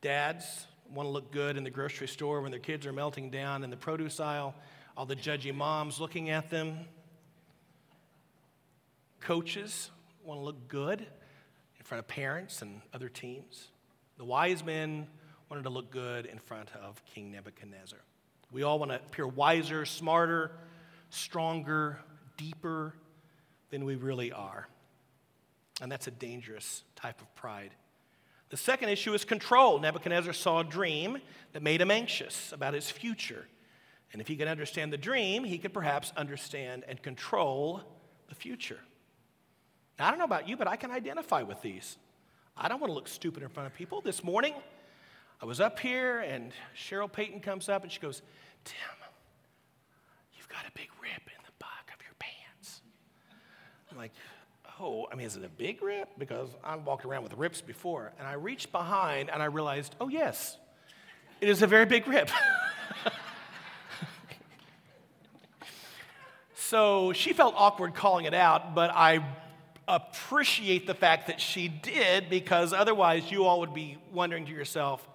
Dads 0.00 0.66
want 0.92 1.06
to 1.06 1.10
look 1.10 1.30
good 1.30 1.56
in 1.56 1.64
the 1.64 1.70
grocery 1.70 2.08
store 2.08 2.40
when 2.40 2.50
their 2.50 2.60
kids 2.60 2.86
are 2.86 2.92
melting 2.92 3.30
down 3.30 3.62
in 3.62 3.70
the 3.70 3.76
produce 3.76 4.18
aisle, 4.18 4.54
all 4.96 5.06
the 5.06 5.16
judgy 5.16 5.54
moms 5.54 6.00
looking 6.00 6.30
at 6.30 6.50
them. 6.50 6.78
Coaches 9.20 9.90
want 10.24 10.40
to 10.40 10.44
look 10.44 10.68
good 10.68 11.00
in 11.00 11.84
front 11.84 12.00
of 12.00 12.08
parents 12.08 12.62
and 12.62 12.80
other 12.94 13.08
teams. 13.08 13.68
The 14.16 14.24
wise 14.24 14.64
men 14.64 15.06
wanted 15.50 15.64
to 15.64 15.70
look 15.70 15.90
good 15.90 16.26
in 16.26 16.38
front 16.38 16.70
of 16.82 17.04
King 17.04 17.30
Nebuchadnezzar. 17.32 17.98
We 18.52 18.62
all 18.62 18.78
want 18.78 18.90
to 18.90 18.96
appear 18.96 19.26
wiser, 19.26 19.84
smarter, 19.84 20.52
stronger, 21.10 21.98
deeper 22.36 22.94
than 23.70 23.84
we 23.84 23.96
really 23.96 24.32
are. 24.32 24.66
And 25.80 25.90
that's 25.90 26.06
a 26.06 26.10
dangerous 26.10 26.84
type 26.96 27.20
of 27.20 27.34
pride. 27.34 27.70
The 28.50 28.56
second 28.56 28.88
issue 28.88 29.14
is 29.14 29.24
control. 29.24 29.78
Nebuchadnezzar 29.78 30.32
saw 30.32 30.60
a 30.60 30.64
dream 30.64 31.18
that 31.52 31.62
made 31.62 31.80
him 31.80 31.90
anxious 31.90 32.52
about 32.52 32.74
his 32.74 32.90
future. 32.90 33.46
And 34.12 34.20
if 34.20 34.26
he 34.26 34.36
could 34.36 34.48
understand 34.48 34.92
the 34.92 34.98
dream, 34.98 35.44
he 35.44 35.56
could 35.56 35.72
perhaps 35.72 36.12
understand 36.16 36.84
and 36.88 37.00
control 37.00 37.82
the 38.28 38.34
future. 38.34 38.80
Now, 39.98 40.08
I 40.08 40.10
don't 40.10 40.18
know 40.18 40.24
about 40.24 40.48
you, 40.48 40.56
but 40.56 40.66
I 40.66 40.76
can 40.76 40.90
identify 40.90 41.42
with 41.42 41.62
these. 41.62 41.96
I 42.56 42.66
don't 42.68 42.80
want 42.80 42.90
to 42.90 42.94
look 42.94 43.06
stupid 43.06 43.44
in 43.44 43.48
front 43.48 43.68
of 43.68 43.74
people. 43.74 44.00
This 44.00 44.24
morning, 44.24 44.54
I 45.40 45.46
was 45.46 45.60
up 45.60 45.78
here, 45.78 46.18
and 46.18 46.52
Cheryl 46.76 47.10
Payton 47.10 47.40
comes 47.40 47.68
up 47.68 47.84
and 47.84 47.92
she 47.92 48.00
goes, 48.00 48.20
Tim, 48.64 48.76
you've 50.36 50.48
got 50.48 50.66
a 50.68 50.72
big 50.74 50.88
rip 51.00 51.22
in 51.26 51.42
the 51.46 51.52
back 51.60 51.92
of 51.94 52.02
your 52.04 52.14
pants. 52.18 52.82
I'm 53.90 53.96
like, 53.96 54.12
oh, 54.80 55.06
I 55.12 55.14
mean, 55.14 55.26
is 55.26 55.36
it 55.36 55.44
a 55.44 55.48
big 55.48 55.82
rip? 55.82 56.08
Because 56.18 56.48
I 56.64 56.76
walked 56.76 57.04
around 57.04 57.22
with 57.22 57.34
rips 57.34 57.60
before. 57.60 58.12
And 58.18 58.26
I 58.26 58.32
reached 58.32 58.72
behind 58.72 59.30
and 59.30 59.42
I 59.42 59.46
realized, 59.46 59.94
oh, 60.00 60.08
yes, 60.08 60.56
it 61.40 61.48
is 61.48 61.62
a 61.62 61.66
very 61.66 61.86
big 61.86 62.06
rip. 62.08 62.30
so 66.54 67.12
she 67.12 67.32
felt 67.32 67.54
awkward 67.56 67.94
calling 67.94 68.24
it 68.24 68.34
out, 68.34 68.74
but 68.74 68.90
I 68.90 69.24
appreciate 69.86 70.86
the 70.86 70.94
fact 70.94 71.26
that 71.26 71.40
she 71.40 71.68
did 71.68 72.30
because 72.30 72.72
otherwise 72.72 73.30
you 73.30 73.44
all 73.44 73.60
would 73.60 73.74
be 73.74 73.98
wondering 74.12 74.46
to 74.46 74.52
yourself, 74.52 75.06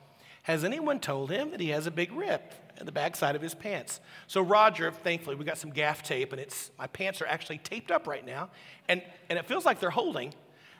has 0.43 0.63
anyone 0.63 0.99
told 0.99 1.31
him 1.31 1.51
that 1.51 1.59
he 1.59 1.69
has 1.69 1.87
a 1.87 1.91
big 1.91 2.11
rip 2.11 2.53
in 2.79 2.85
the 2.85 2.91
backside 2.91 3.35
of 3.35 3.41
his 3.41 3.53
pants? 3.53 3.99
So 4.27 4.41
Roger, 4.41 4.91
thankfully, 4.91 5.35
we 5.35 5.45
got 5.45 5.57
some 5.57 5.71
gaff 5.71 6.03
tape, 6.03 6.31
and 6.31 6.41
it's 6.41 6.71
my 6.77 6.87
pants 6.87 7.21
are 7.21 7.27
actually 7.27 7.59
taped 7.59 7.91
up 7.91 8.07
right 8.07 8.25
now, 8.25 8.49
and, 8.87 9.01
and 9.29 9.39
it 9.39 9.45
feels 9.45 9.65
like 9.65 9.79
they're 9.79 9.89
holding. 9.89 10.33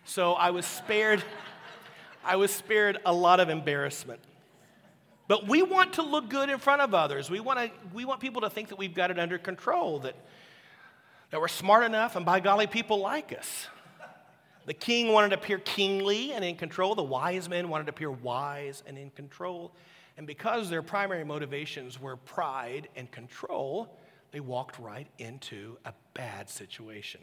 So 0.03 0.33
I 0.33 0.51
was 0.51 0.65
spared, 0.65 1.23
I 2.23 2.35
was 2.35 2.51
spared 2.51 2.99
a 3.05 3.13
lot 3.13 3.39
of 3.39 3.49
embarrassment. 3.49 4.19
But 5.27 5.47
we 5.47 5.63
want 5.63 5.93
to 5.93 6.03
look 6.03 6.29
good 6.29 6.49
in 6.49 6.59
front 6.59 6.81
of 6.81 6.93
others. 6.93 7.29
We 7.29 7.39
want, 7.39 7.59
to, 7.59 7.71
we 7.93 8.05
want 8.05 8.19
people 8.19 8.41
to 8.41 8.49
think 8.49 8.69
that 8.69 8.77
we've 8.77 8.93
got 8.93 9.09
it 9.09 9.17
under 9.17 9.39
control, 9.39 9.99
that, 9.99 10.15
that 11.31 11.41
we're 11.41 11.47
smart 11.47 11.83
enough, 11.83 12.15
and 12.15 12.25
by 12.25 12.39
golly, 12.39 12.67
people 12.67 12.99
like 12.99 13.35
us. 13.35 13.67
The 14.65 14.73
king 14.73 15.11
wanted 15.11 15.29
to 15.29 15.35
appear 15.35 15.59
kingly 15.59 16.33
and 16.33 16.43
in 16.43 16.55
control. 16.55 16.95
The 16.95 17.03
wise 17.03 17.47
men 17.47 17.69
wanted 17.69 17.85
to 17.85 17.91
appear 17.91 18.09
wise 18.09 18.83
and 18.87 18.97
in 18.97 19.11
control. 19.11 19.71
And 20.17 20.25
because 20.25 20.69
their 20.69 20.81
primary 20.81 21.23
motivations 21.23 21.99
were 21.99 22.15
pride 22.15 22.87
and 22.95 23.11
control, 23.11 23.97
they 24.31 24.39
walked 24.39 24.79
right 24.79 25.07
into 25.17 25.77
a 25.85 25.93
bad 26.13 26.49
situation. 26.49 27.21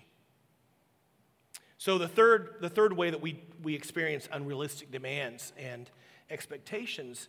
So, 1.79 1.99
the 1.99 2.07
third, 2.07 2.57
the 2.61 2.69
third 2.69 2.93
way 2.93 3.11
that 3.11 3.21
we, 3.21 3.43
we 3.63 3.75
experience 3.75 4.29
unrealistic 4.31 4.93
demands 4.93 5.53
and 5.59 5.91
expectations 6.31 7.29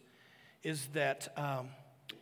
is 0.61 0.87
that 0.93 1.33
um, 1.37 1.69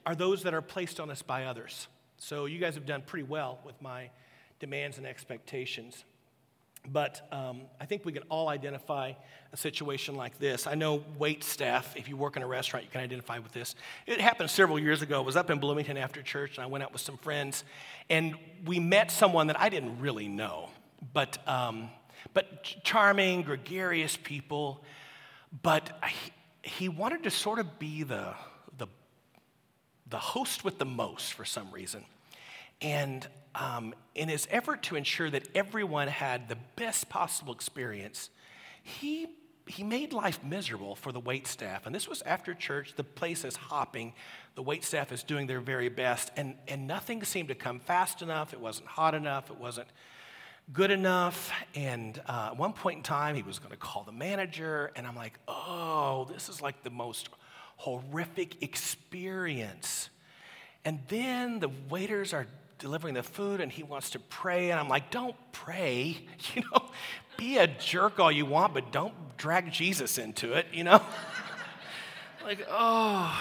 are 0.05 0.15
those 0.15 0.43
that 0.43 0.53
are 0.53 0.62
placed 0.62 1.00
on 1.00 1.10
us 1.10 1.21
by 1.21 1.45
others. 1.45 1.88
So, 2.17 2.45
you 2.45 2.57
guys 2.57 2.75
have 2.75 2.86
done 2.86 3.03
pretty 3.05 3.27
well 3.27 3.60
with 3.65 3.81
my 3.81 4.12
demands 4.60 4.98
and 4.98 5.05
expectations. 5.05 6.05
But 6.88 7.27
um, 7.31 7.61
I 7.79 7.85
think 7.85 8.05
we 8.05 8.11
can 8.11 8.23
all 8.29 8.50
identify 8.50 9.13
a 9.53 9.57
situation 9.57 10.15
like 10.15 10.39
this. 10.39 10.65
I 10.65 10.75
know 10.75 11.03
wait 11.17 11.43
staff, 11.43 11.95
if 11.95 12.09
you 12.09 12.17
work 12.17 12.38
in 12.38 12.43
a 12.43 12.47
restaurant, 12.47 12.85
you 12.85 12.91
can 12.91 13.01
identify 13.01 13.38
with 13.39 13.51
this. 13.51 13.75
It 14.07 14.19
happened 14.19 14.50
several 14.50 14.79
years 14.79 15.01
ago. 15.01 15.21
I 15.21 15.25
was 15.25 15.35
up 15.35 15.50
in 15.50 15.59
Bloomington 15.59 15.97
after 15.97 16.21
church, 16.21 16.57
and 16.57 16.63
I 16.63 16.67
went 16.67 16.83
out 16.83 16.91
with 16.91 17.01
some 17.01 17.17
friends, 17.17 17.63
and 18.09 18.35
we 18.65 18.79
met 18.79 19.11
someone 19.11 19.47
that 19.47 19.59
I 19.59 19.69
didn't 19.69 20.00
really 20.00 20.27
know, 20.27 20.69
but, 21.13 21.38
um, 21.47 21.89
but 22.33 22.63
charming, 22.83 23.43
gregarious 23.43 24.17
people. 24.17 24.83
But 25.61 25.91
he 26.63 26.89
wanted 26.89 27.23
to 27.23 27.29
sort 27.29 27.59
of 27.59 27.77
be 27.77 28.03
the, 28.03 28.33
the, 28.77 28.88
the 30.09 30.17
host 30.17 30.63
with 30.63 30.79
the 30.79 30.85
most 30.85 31.33
for 31.33 31.45
some 31.45 31.69
reason. 31.71 32.05
And 32.81 33.27
um, 33.55 33.93
in 34.15 34.29
his 34.29 34.48
effort 34.51 34.84
to 34.84 34.96
ensure 34.96 35.29
that 35.29 35.48
everyone 35.55 36.08
had 36.08 36.48
the 36.48 36.58
best 36.75 37.10
possible 37.10 37.53
experience, 37.53 38.29
he, 38.84 39.27
he 39.67 39.84
made 39.84 40.13
life 40.13 40.43
miserable 40.43 40.96
for 40.96 41.12
the 41.12 41.20
wait 41.20 41.48
staff. 41.48 41.86
And 41.86 41.93
this 41.93 42.08
was 42.08 42.22
after 42.24 42.53
church. 42.53 42.93
The 42.96 43.03
place 43.03 43.43
is 43.46 43.55
hopping. 43.55 44.13
The 44.55 44.63
wait 44.63 44.84
staff 44.84 45.12
is 45.12 45.24
doing 45.24 45.48
their 45.48 45.60
very 45.60 45.89
best. 45.89 46.31
And, 46.36 46.55
and 46.67 46.88
nothing 46.88 47.24
seemed 47.24 47.50
to 47.50 47.55
come 47.55 47.79
fast 47.79 48.22
enough. 48.22 48.53
It 48.53 48.60
wasn't 48.60 48.88
hot 48.88 49.15
enough. 49.15 49.50
It 49.50 49.58
wasn't 49.58 49.88
good 50.74 50.91
enough. 50.91 51.51
And 51.75 52.22
uh, 52.27 52.50
at 52.51 52.58
one 52.58 52.74
point 52.74 52.98
in 52.98 53.03
time, 53.03 53.36
he 53.36 53.43
was 53.43 53.60
going 53.60 53.72
to 53.72 53.77
call 53.77 54.03
the 54.03 54.12
manager. 54.12 54.91
And 54.96 55.05
I'm 55.05 55.15
like, 55.15 55.39
oh, 55.48 56.27
this 56.31 56.50
is 56.50 56.62
like 56.62 56.84
the 56.84 56.89
most 56.89 57.29
horrific 57.77 58.62
experience. 58.63 60.10
And 60.86 61.00
then 61.08 61.60
the 61.60 61.70
waiters 61.89 62.34
are 62.34 62.48
delivering 62.81 63.13
the 63.13 63.24
food 63.24 63.61
and 63.61 63.72
he 63.72 63.83
wants 63.83 64.09
to 64.09 64.20
pray. 64.20 64.72
And 64.72 64.79
I'm 64.79 64.89
like, 64.89 65.09
don't 65.09 65.35
pray. 65.53 66.17
You 66.55 66.63
know, 66.74 66.89
be 67.37 67.57
a 67.57 67.67
jerk 67.67 68.20
all 68.20 68.31
you 68.31 68.46
want, 68.46 68.74
but 68.74 68.91
don't 68.91 69.13
drag 69.37 69.72
Jesus 69.72 70.17
into 70.17 70.53
it, 70.53 70.65
you 70.74 70.83
know? 70.83 71.01
like, 72.44 72.67
oh. 72.70 73.33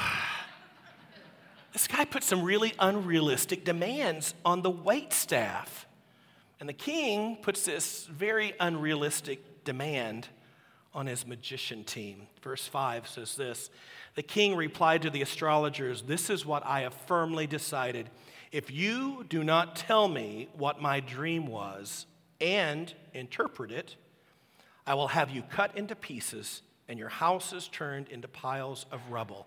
This 1.73 1.89
guy 1.89 2.05
put 2.05 2.23
some 2.23 2.43
really 2.43 2.75
unrealistic 2.79 3.65
demands 3.65 4.35
on 4.45 4.63
the 4.63 4.71
wait 4.71 5.13
staff. 5.13 5.87
And 6.61 6.69
the 6.69 6.75
king 6.75 7.37
puts 7.43 7.65
this 7.65 8.07
very 8.07 8.53
unrealistic 8.61 9.65
demand 9.65 10.29
on 10.93 11.07
his 11.07 11.27
magician 11.27 11.85
team. 11.85 12.27
Verse 12.43 12.67
5 12.67 13.09
says 13.09 13.37
this 13.37 13.71
The 14.15 14.23
king 14.23 14.55
replied 14.57 15.03
to 15.03 15.11
the 15.11 15.23
astrologers, 15.23 16.03
This 16.03 16.31
is 16.31 16.45
what 16.45 16.65
I 16.67 16.81
have 16.83 16.95
firmly 16.95 17.47
decided. 17.47 18.11
If 18.53 18.71
you 18.71 19.25
do 19.29 19.45
not 19.45 19.77
tell 19.77 20.09
me 20.09 20.49
what 20.57 20.83
my 20.83 20.99
dream 20.99 21.47
was 21.47 22.07
and 22.41 22.93
interpret 23.15 23.71
it, 23.71 23.95
I 24.87 24.95
will 24.95 25.09
have 25.09 25.31
you 25.31 25.43
cut 25.43 25.77
into 25.77 25.95
pieces 25.95 26.63
and 26.89 26.99
your 26.99 27.09
houses 27.09 27.69
turned 27.69 28.09
into 28.09 28.27
piles 28.27 28.87
of 28.91 29.01
rubble. 29.09 29.47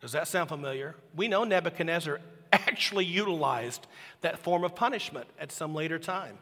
Does 0.00 0.12
that 0.12 0.28
sound 0.28 0.48
familiar? 0.48 0.94
We 1.14 1.28
know 1.28 1.44
Nebuchadnezzar 1.44 2.20
actually 2.52 3.04
utilized 3.04 3.86
that 4.22 4.38
form 4.38 4.64
of 4.64 4.74
punishment 4.74 5.28
at 5.38 5.52
some 5.52 5.74
later 5.74 5.98
time. 5.98 6.38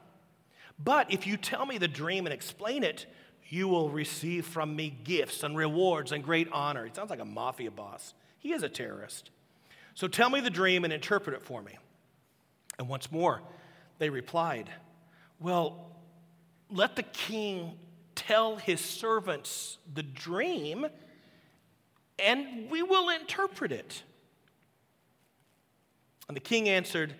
But 0.78 1.12
if 1.12 1.26
you 1.26 1.36
tell 1.36 1.66
me 1.66 1.78
the 1.78 1.88
dream 1.88 2.26
and 2.26 2.32
explain 2.32 2.84
it, 2.84 3.06
you 3.48 3.66
will 3.66 3.88
receive 3.88 4.46
from 4.46 4.76
me 4.76 4.96
gifts 5.02 5.42
and 5.42 5.56
rewards 5.56 6.12
and 6.12 6.22
great 6.22 6.48
honor. 6.52 6.84
He 6.84 6.94
sounds 6.94 7.10
like 7.10 7.18
a 7.18 7.24
mafia 7.24 7.72
boss. 7.72 8.14
He 8.38 8.52
is 8.52 8.62
a 8.62 8.68
terrorist. 8.68 9.30
So 9.94 10.06
tell 10.06 10.30
me 10.30 10.40
the 10.40 10.50
dream 10.50 10.84
and 10.84 10.92
interpret 10.92 11.34
it 11.34 11.42
for 11.42 11.62
me. 11.62 11.78
And 12.78 12.88
once 12.88 13.10
more, 13.10 13.42
they 13.98 14.10
replied, 14.10 14.70
Well, 15.40 15.90
let 16.70 16.96
the 16.96 17.02
king 17.02 17.72
tell 18.14 18.56
his 18.56 18.80
servants 18.80 19.78
the 19.92 20.02
dream, 20.02 20.86
and 22.18 22.70
we 22.70 22.82
will 22.82 23.08
interpret 23.10 23.72
it. 23.72 24.02
And 26.28 26.36
the 26.36 26.40
king 26.40 26.68
answered, 26.68 27.14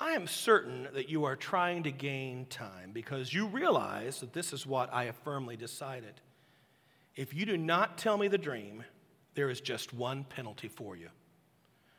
I 0.00 0.12
am 0.12 0.26
certain 0.26 0.88
that 0.92 1.08
you 1.08 1.24
are 1.24 1.36
trying 1.36 1.84
to 1.84 1.90
gain 1.90 2.46
time 2.46 2.90
because 2.92 3.32
you 3.32 3.46
realize 3.46 4.20
that 4.20 4.32
this 4.32 4.52
is 4.52 4.66
what 4.66 4.92
I 4.92 5.04
have 5.04 5.16
firmly 5.16 5.56
decided. 5.56 6.20
If 7.16 7.32
you 7.32 7.46
do 7.46 7.56
not 7.56 7.96
tell 7.96 8.18
me 8.18 8.28
the 8.28 8.38
dream, 8.38 8.84
there 9.34 9.50
is 9.50 9.60
just 9.60 9.94
one 9.94 10.24
penalty 10.24 10.68
for 10.68 10.96
you. 10.96 11.08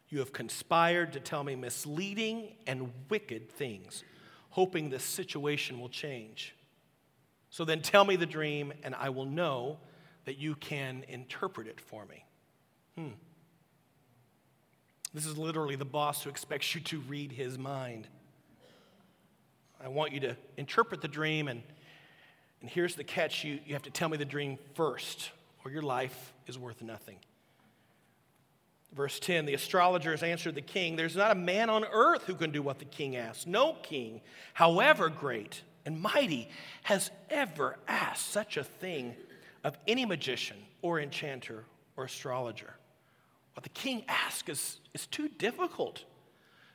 You 0.10 0.20
have 0.20 0.34
conspired 0.34 1.14
to 1.14 1.20
tell 1.20 1.44
me 1.44 1.56
misleading 1.56 2.56
and 2.68 2.92
wicked 3.10 3.50
things, 3.52 4.04
hoping 4.50 4.90
this 4.90 5.04
situation 5.04 5.80
will 5.80 5.90
change. 5.90 6.56
So 7.50 7.66
then 7.66 7.82
tell 7.82 8.06
me 8.06 8.16
the 8.16 8.26
dream, 8.26 8.74
and 8.84 8.94
I 8.96 9.10
will 9.10 9.26
know 9.26 9.78
that 10.26 10.38
you 10.38 10.56
can 10.56 11.06
interpret 11.08 11.68
it 11.68 11.80
for 11.80 12.06
me. 12.06 12.26
Hmm. 12.98 13.14
This 15.14 15.26
is 15.26 15.38
literally 15.38 15.78
the 15.78 15.86
boss 15.86 16.24
who 16.24 16.30
expects 16.30 16.76
you 16.76 16.82
to 16.82 17.00
read 17.02 17.32
his 17.32 17.58
mind. 17.58 18.08
I 19.82 19.88
want 19.88 20.12
you 20.12 20.20
to 20.22 20.36
interpret 20.58 21.02
the 21.02 21.08
dream, 21.08 21.48
and, 21.48 21.64
and 22.62 22.70
here's 22.70 22.96
the 22.96 23.04
catch 23.04 23.44
you, 23.44 23.60
you 23.66 23.74
have 23.74 23.84
to 23.84 23.92
tell 23.92 24.10
me 24.10 24.18
the 24.18 24.26
dream 24.26 24.58
first, 24.74 25.32
or 25.64 25.72
your 25.72 25.82
life 25.82 26.34
is 26.48 26.58
worth 26.58 26.82
nothing. 26.82 27.18
Verse 28.96 29.20
10 29.20 29.46
The 29.46 29.54
astrologers 29.54 30.24
answered 30.24 30.56
the 30.56 30.62
king, 30.62 30.96
There's 30.96 31.16
not 31.16 31.32
a 31.32 31.36
man 31.36 31.70
on 31.70 31.84
earth 31.86 32.24
who 32.24 32.36
can 32.36 32.52
do 32.52 32.62
what 32.62 32.80
the 32.80 32.86
king 32.86 33.16
asks. 33.16 33.46
No 33.46 33.74
king, 33.84 34.22
however 34.54 35.10
great 35.10 35.62
and 35.86 36.02
mighty, 36.02 36.50
has 36.84 37.12
ever 37.30 37.78
asked 37.88 38.32
such 38.32 38.58
a 38.58 38.64
thing 38.64 39.16
of 39.64 39.78
any 39.88 40.06
magician 40.06 40.58
or 40.82 41.00
enchanter 41.00 41.66
or 41.98 42.06
astrologer. 42.06 42.76
What 43.54 43.64
the 43.64 43.70
king 43.70 44.04
asks 44.08 44.50
is, 44.50 44.80
is 44.94 45.08
too 45.08 45.30
difficult. 45.30 46.04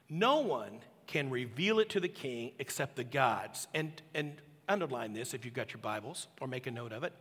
No 0.08 0.40
one 0.40 0.80
can 1.06 1.30
reveal 1.30 1.78
it 1.78 1.88
to 1.90 2.00
the 2.00 2.08
king 2.08 2.52
except 2.58 2.96
the 2.96 3.04
gods. 3.04 3.66
And, 3.74 4.00
and 4.14 4.40
underline 4.68 5.12
this 5.12 5.34
if 5.34 5.44
you've 5.44 5.54
got 5.54 5.72
your 5.72 5.80
Bibles 5.80 6.28
or 6.40 6.46
make 6.46 6.66
a 6.66 6.70
note 6.70 6.92
of 6.92 7.04
it. 7.04 7.12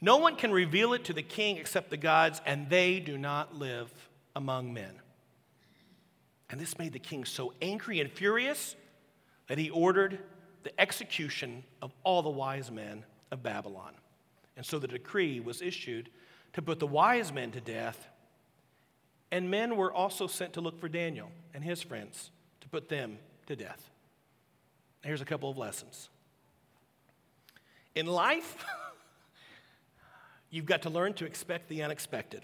No 0.00 0.18
one 0.18 0.36
can 0.36 0.52
reveal 0.52 0.92
it 0.92 1.04
to 1.04 1.12
the 1.12 1.22
king 1.22 1.56
except 1.56 1.90
the 1.90 1.96
gods, 1.96 2.40
and 2.44 2.68
they 2.68 3.00
do 3.00 3.16
not 3.16 3.56
live 3.56 3.90
among 4.36 4.72
men. 4.72 5.00
And 6.50 6.60
this 6.60 6.78
made 6.78 6.92
the 6.92 6.98
king 6.98 7.24
so 7.24 7.52
angry 7.62 8.00
and 8.00 8.10
furious 8.10 8.76
that 9.48 9.58
he 9.58 9.70
ordered 9.70 10.18
the 10.62 10.78
execution 10.80 11.64
of 11.82 11.92
all 12.02 12.22
the 12.22 12.30
wise 12.30 12.70
men 12.70 13.04
of 13.30 13.42
Babylon. 13.42 13.92
And 14.56 14.64
so 14.64 14.78
the 14.78 14.88
decree 14.88 15.40
was 15.40 15.62
issued 15.62 16.10
to 16.52 16.62
put 16.62 16.78
the 16.78 16.86
wise 16.86 17.32
men 17.32 17.50
to 17.52 17.60
death, 17.60 18.08
and 19.30 19.50
men 19.50 19.76
were 19.76 19.92
also 19.92 20.26
sent 20.26 20.52
to 20.52 20.60
look 20.60 20.78
for 20.80 20.88
Daniel 20.88 21.30
and 21.52 21.64
his 21.64 21.82
friends 21.82 22.30
to 22.60 22.68
put 22.68 22.88
them 22.88 23.18
to 23.46 23.56
death. 23.56 23.90
Here's 25.02 25.20
a 25.20 25.24
couple 25.24 25.50
of 25.50 25.58
lessons. 25.58 26.08
In 27.94 28.06
life, 28.06 28.64
you've 30.54 30.66
got 30.66 30.82
to 30.82 30.90
learn 30.90 31.12
to 31.14 31.26
expect 31.26 31.68
the 31.68 31.82
unexpected. 31.82 32.42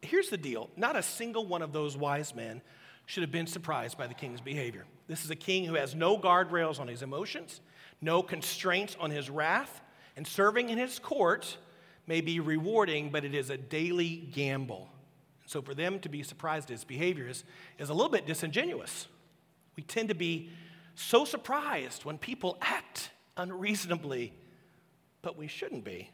Here's 0.00 0.30
the 0.30 0.36
deal 0.36 0.68
not 0.76 0.96
a 0.96 1.02
single 1.02 1.46
one 1.46 1.62
of 1.62 1.72
those 1.72 1.96
wise 1.96 2.34
men 2.34 2.60
should 3.06 3.22
have 3.22 3.30
been 3.30 3.46
surprised 3.46 3.96
by 3.96 4.08
the 4.08 4.14
king's 4.14 4.40
behavior. 4.40 4.84
This 5.06 5.24
is 5.24 5.30
a 5.30 5.36
king 5.36 5.64
who 5.64 5.74
has 5.74 5.94
no 5.94 6.18
guardrails 6.18 6.80
on 6.80 6.88
his 6.88 7.02
emotions, 7.02 7.60
no 8.00 8.22
constraints 8.22 8.96
on 8.98 9.10
his 9.10 9.30
wrath, 9.30 9.80
and 10.16 10.26
serving 10.26 10.70
in 10.70 10.78
his 10.78 10.98
court 10.98 11.56
may 12.06 12.20
be 12.20 12.40
rewarding, 12.40 13.10
but 13.10 13.24
it 13.24 13.34
is 13.34 13.48
a 13.50 13.56
daily 13.56 14.28
gamble. 14.32 14.88
So 15.46 15.62
for 15.62 15.74
them 15.74 16.00
to 16.00 16.08
be 16.08 16.22
surprised 16.22 16.70
at 16.70 16.72
his 16.72 16.84
behavior 16.84 17.28
is, 17.28 17.44
is 17.78 17.90
a 17.90 17.94
little 17.94 18.10
bit 18.10 18.26
disingenuous. 18.26 19.06
We 19.76 19.84
tend 19.84 20.08
to 20.08 20.14
be 20.14 20.50
so 20.96 21.24
surprised 21.24 22.04
when 22.04 22.18
people 22.18 22.58
act 22.60 23.10
unreasonably, 23.36 24.32
but 25.22 25.36
we 25.36 25.46
shouldn't 25.46 25.84
be. 25.84 26.10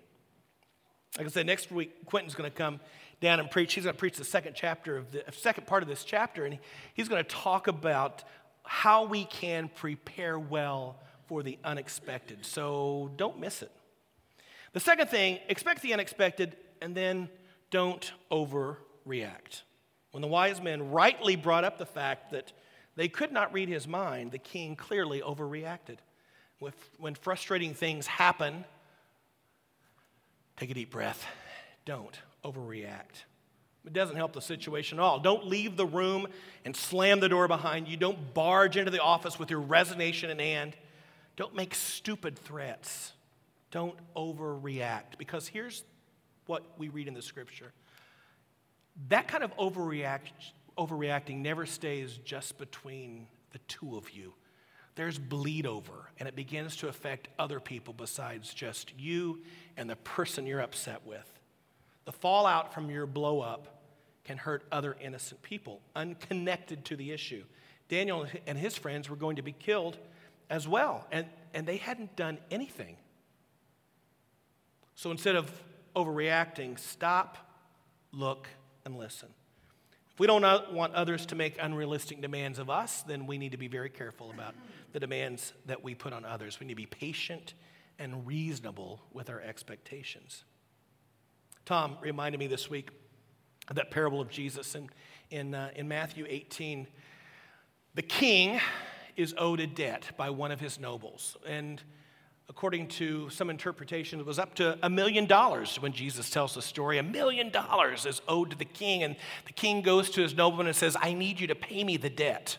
Like 1.17 1.27
I 1.27 1.31
said, 1.31 1.47
next 1.47 1.73
week, 1.73 2.05
Quentin's 2.05 2.35
going 2.35 2.51
to 2.51 2.57
come 2.57 2.81
down 3.21 3.41
and 3.41 3.51
preach. 3.51 3.75
He's 3.75 3.85
going 3.85 3.95
to 3.95 3.99
preach 3.99 4.17
the 4.17 4.25
second 4.25 4.55
chapter 4.55 4.97
of 4.97 5.11
the 5.11 5.25
second 5.33 5.67
part 5.67 5.83
of 5.83 5.89
this 5.89 6.05
chapter, 6.05 6.45
and 6.45 6.59
he's 6.95 7.09
going 7.09 7.25
to 7.25 7.29
talk 7.29 7.67
about 7.67 8.25
how 8.63 9.05
we 9.05 9.25
can 9.25 9.69
prepare 9.69 10.39
well 10.39 11.01
for 11.27 11.43
the 11.43 11.59
unexpected. 11.65 12.45
So 12.45 13.11
don't 13.17 13.41
miss 13.41 13.63
it. 13.63 13.73
The 14.73 14.81
second 14.81 15.09
thing, 15.09 15.39
expect 15.49 15.83
the 15.83 15.95
unexpected, 15.95 16.57
and 16.83 16.95
then 16.95 17.29
don't 17.71 18.13
overreact. 18.31 19.63
When 20.13 20.21
the 20.21 20.29
wise 20.29 20.63
men 20.63 20.91
rightly 20.91 21.37
brought 21.37 21.65
up 21.65 21.79
the 21.79 21.87
fact 21.87 22.33
that 22.33 22.53
they 22.97 23.09
could 23.09 23.33
not 23.33 23.53
read 23.53 23.69
his 23.69 23.87
mind, 23.89 24.33
the 24.33 24.39
king 24.39 24.77
clearly 24.77 25.21
overreacted. 25.21 25.99
When 26.99 27.15
frustrating 27.15 27.73
things 27.73 28.07
happen, 28.07 28.65
take 30.59 30.71
a 30.71 30.75
deep 30.75 30.91
breath. 30.91 31.25
Don't 31.85 32.19
overreact. 32.45 33.25
It 33.87 33.93
doesn't 33.93 34.17
help 34.17 34.33
the 34.33 34.43
situation 34.43 34.99
at 34.99 35.03
all. 35.03 35.21
Don't 35.21 35.47
leave 35.47 35.77
the 35.77 35.87
room 35.87 36.27
and 36.65 36.77
slam 36.77 37.21
the 37.21 37.29
door 37.29 37.49
behind 37.49 37.89
you. 37.89 37.97
Don't 37.97 38.35
barge 38.35 38.77
into 38.77 38.91
the 38.91 39.01
office 39.01 39.39
with 39.39 39.51
your 39.51 39.61
resignation 39.61 40.31
in 40.31 40.39
hand. 40.39 40.77
Don't 41.37 41.55
make 41.55 41.75
stupid 41.75 42.39
threats. 42.39 43.13
Don't 43.71 43.97
overreact. 44.15 45.17
Because 45.17 45.47
here's 45.49 45.85
what 46.47 46.65
we 46.77 46.89
read 46.89 47.09
in 47.09 47.15
the 47.15 47.23
scripture 47.23 47.73
that 49.09 49.29
kind 49.29 49.45
of 49.45 49.57
overreact, 49.57 50.23
overreacting 50.77 51.37
never 51.37 51.67
stays 51.67 52.19
just 52.25 52.59
between 52.59 53.29
the 53.53 53.59
two 53.69 53.97
of 53.97 54.11
you. 54.11 54.35
There's 54.99 55.17
bleed 55.17 55.65
over, 55.65 56.11
and 56.19 56.29
it 56.29 56.35
begins 56.35 56.75
to 56.79 56.89
affect 56.89 57.29
other 57.39 57.61
people 57.61 57.95
besides 57.95 58.53
just 58.53 58.93
you 58.99 59.43
and 59.77 59.89
the 59.89 59.95
person 59.95 60.45
you're 60.45 60.59
upset 60.59 61.07
with. 61.07 61.39
The 62.05 62.11
fallout 62.11 62.75
from 62.75 62.91
your 62.91 63.07
blow 63.07 63.39
up 63.39 63.81
can 64.25 64.39
hurt 64.39 64.65
other 64.73 64.97
innocent 65.01 65.41
people, 65.41 65.81
unconnected 65.95 66.85
to 66.87 66.97
the 66.97 67.13
issue. 67.13 67.45
Daniel 67.89 68.27
and 68.49 68.59
his 68.59 68.77
friends 68.77 69.09
were 69.09 69.15
going 69.15 69.37
to 69.37 69.43
be 69.43 69.53
killed 69.53 69.99
as 70.51 70.67
well, 70.67 71.07
and, 71.13 71.27
and 71.55 71.65
they 71.65 71.77
hadn't 71.77 72.17
done 72.17 72.39
anything. 72.51 72.97
So 74.97 75.13
instead 75.13 75.37
of 75.37 75.49
overreacting, 75.95 76.77
stop, 76.77 77.39
look, 78.11 78.49
and 78.85 78.99
listen. 78.99 79.29
If 80.19 80.21
we 80.21 80.27
don't 80.27 80.75
want 80.75 80.95
others 80.95 81.27
to 81.27 81.37
make 81.37 81.59
unrealistic 81.61 82.21
demands 82.21 82.59
of 82.59 82.69
us, 82.69 83.03
then 83.03 83.29
we 83.29 83.39
need 83.39 83.53
to 83.53 83.57
be 83.57 83.69
very 83.69 83.89
careful 83.89 84.33
about 84.33 84.57
the 84.93 84.99
demands 84.99 85.53
that 85.67 85.85
we 85.85 85.95
put 85.95 86.13
on 86.13 86.25
others. 86.25 86.59
We 86.59 86.67
need 86.67 86.73
to 86.73 86.77
be 86.77 86.87
patient 86.87 87.55
and 88.01 88.27
reasonable 88.27 89.01
with 89.13 89.31
our 89.31 89.41
expectations. 89.41 90.43
Tom 91.65 91.99
reminded 92.01 92.39
me 92.39 92.49
this 92.49 92.69
week 92.69 92.91
of 93.69 93.77
that 93.77 93.93
parable 93.93 94.21
of 94.21 94.29
Jesus 94.29 94.75
in, 94.75 94.91
in, 95.31 95.55
uh, 95.55 95.71
in 95.77 95.87
Matthew 95.87 96.27
18. 96.29 96.89
The 97.95 98.03
king 98.03 98.61
is 99.15 99.37
owed 99.39 99.61
a 99.61 99.69
debt 99.69 100.11
by 100.17 100.31
one 100.31 100.51
of 100.51 100.59
his 100.59 100.81
nobles. 100.81 101.37
And 101.47 101.81
according 102.49 102.89
to 102.89 103.29
some 103.31 103.51
interpretation, 103.51 104.21
it 104.21 104.27
was 104.27 104.39
up 104.39 104.55
to 104.55 104.79
a 104.83 104.89
million 104.89 105.27
dollars 105.27 105.77
when 105.81 105.93
Jesus 105.93 106.31
tells 106.31 106.55
the 106.55 106.63
story. 106.63 106.99
A 106.99 107.03
million 107.03 107.51
dollars 107.51 108.07
is 108.07 108.23
owed 108.27 108.51
to 108.51 108.57
the 108.57 108.65
king. 108.65 109.03
And 109.03 109.17
the 109.47 109.53
king 109.53 109.83
goes 109.83 110.11
to 110.11 110.23
his 110.23 110.35
nobleman 110.35 110.67
and 110.67 110.77
says, 110.77 110.97
I 111.01 111.13
need 111.13 111.41
you 111.41 111.47
to 111.49 111.55
pay 111.55 111.85
me 111.85 111.97
the 111.97 112.11
debt 112.11 112.57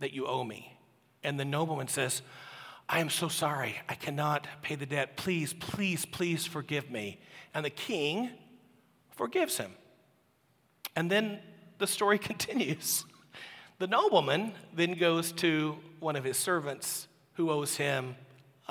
that 0.00 0.12
you 0.12 0.26
owe 0.26 0.44
me. 0.44 0.76
And 1.22 1.38
the 1.38 1.44
nobleman 1.44 1.88
says, 1.88 2.22
I 2.88 3.00
am 3.00 3.10
so 3.10 3.28
sorry. 3.28 3.76
I 3.88 3.94
cannot 3.94 4.46
pay 4.62 4.74
the 4.74 4.86
debt. 4.86 5.16
Please, 5.16 5.52
please, 5.52 6.04
please 6.04 6.46
forgive 6.46 6.90
me. 6.90 7.20
And 7.54 7.64
the 7.64 7.70
king 7.70 8.30
forgives 9.10 9.58
him. 9.58 9.72
And 10.96 11.10
then 11.10 11.38
the 11.78 11.86
story 11.86 12.18
continues. 12.30 13.04
The 13.78 13.86
nobleman 13.86 14.52
then 14.74 14.94
goes 14.94 15.32
to 15.32 15.76
one 16.00 16.16
of 16.16 16.24
his 16.24 16.38
servants 16.38 17.08
who 17.34 17.50
owes 17.50 17.76
him 17.76 18.16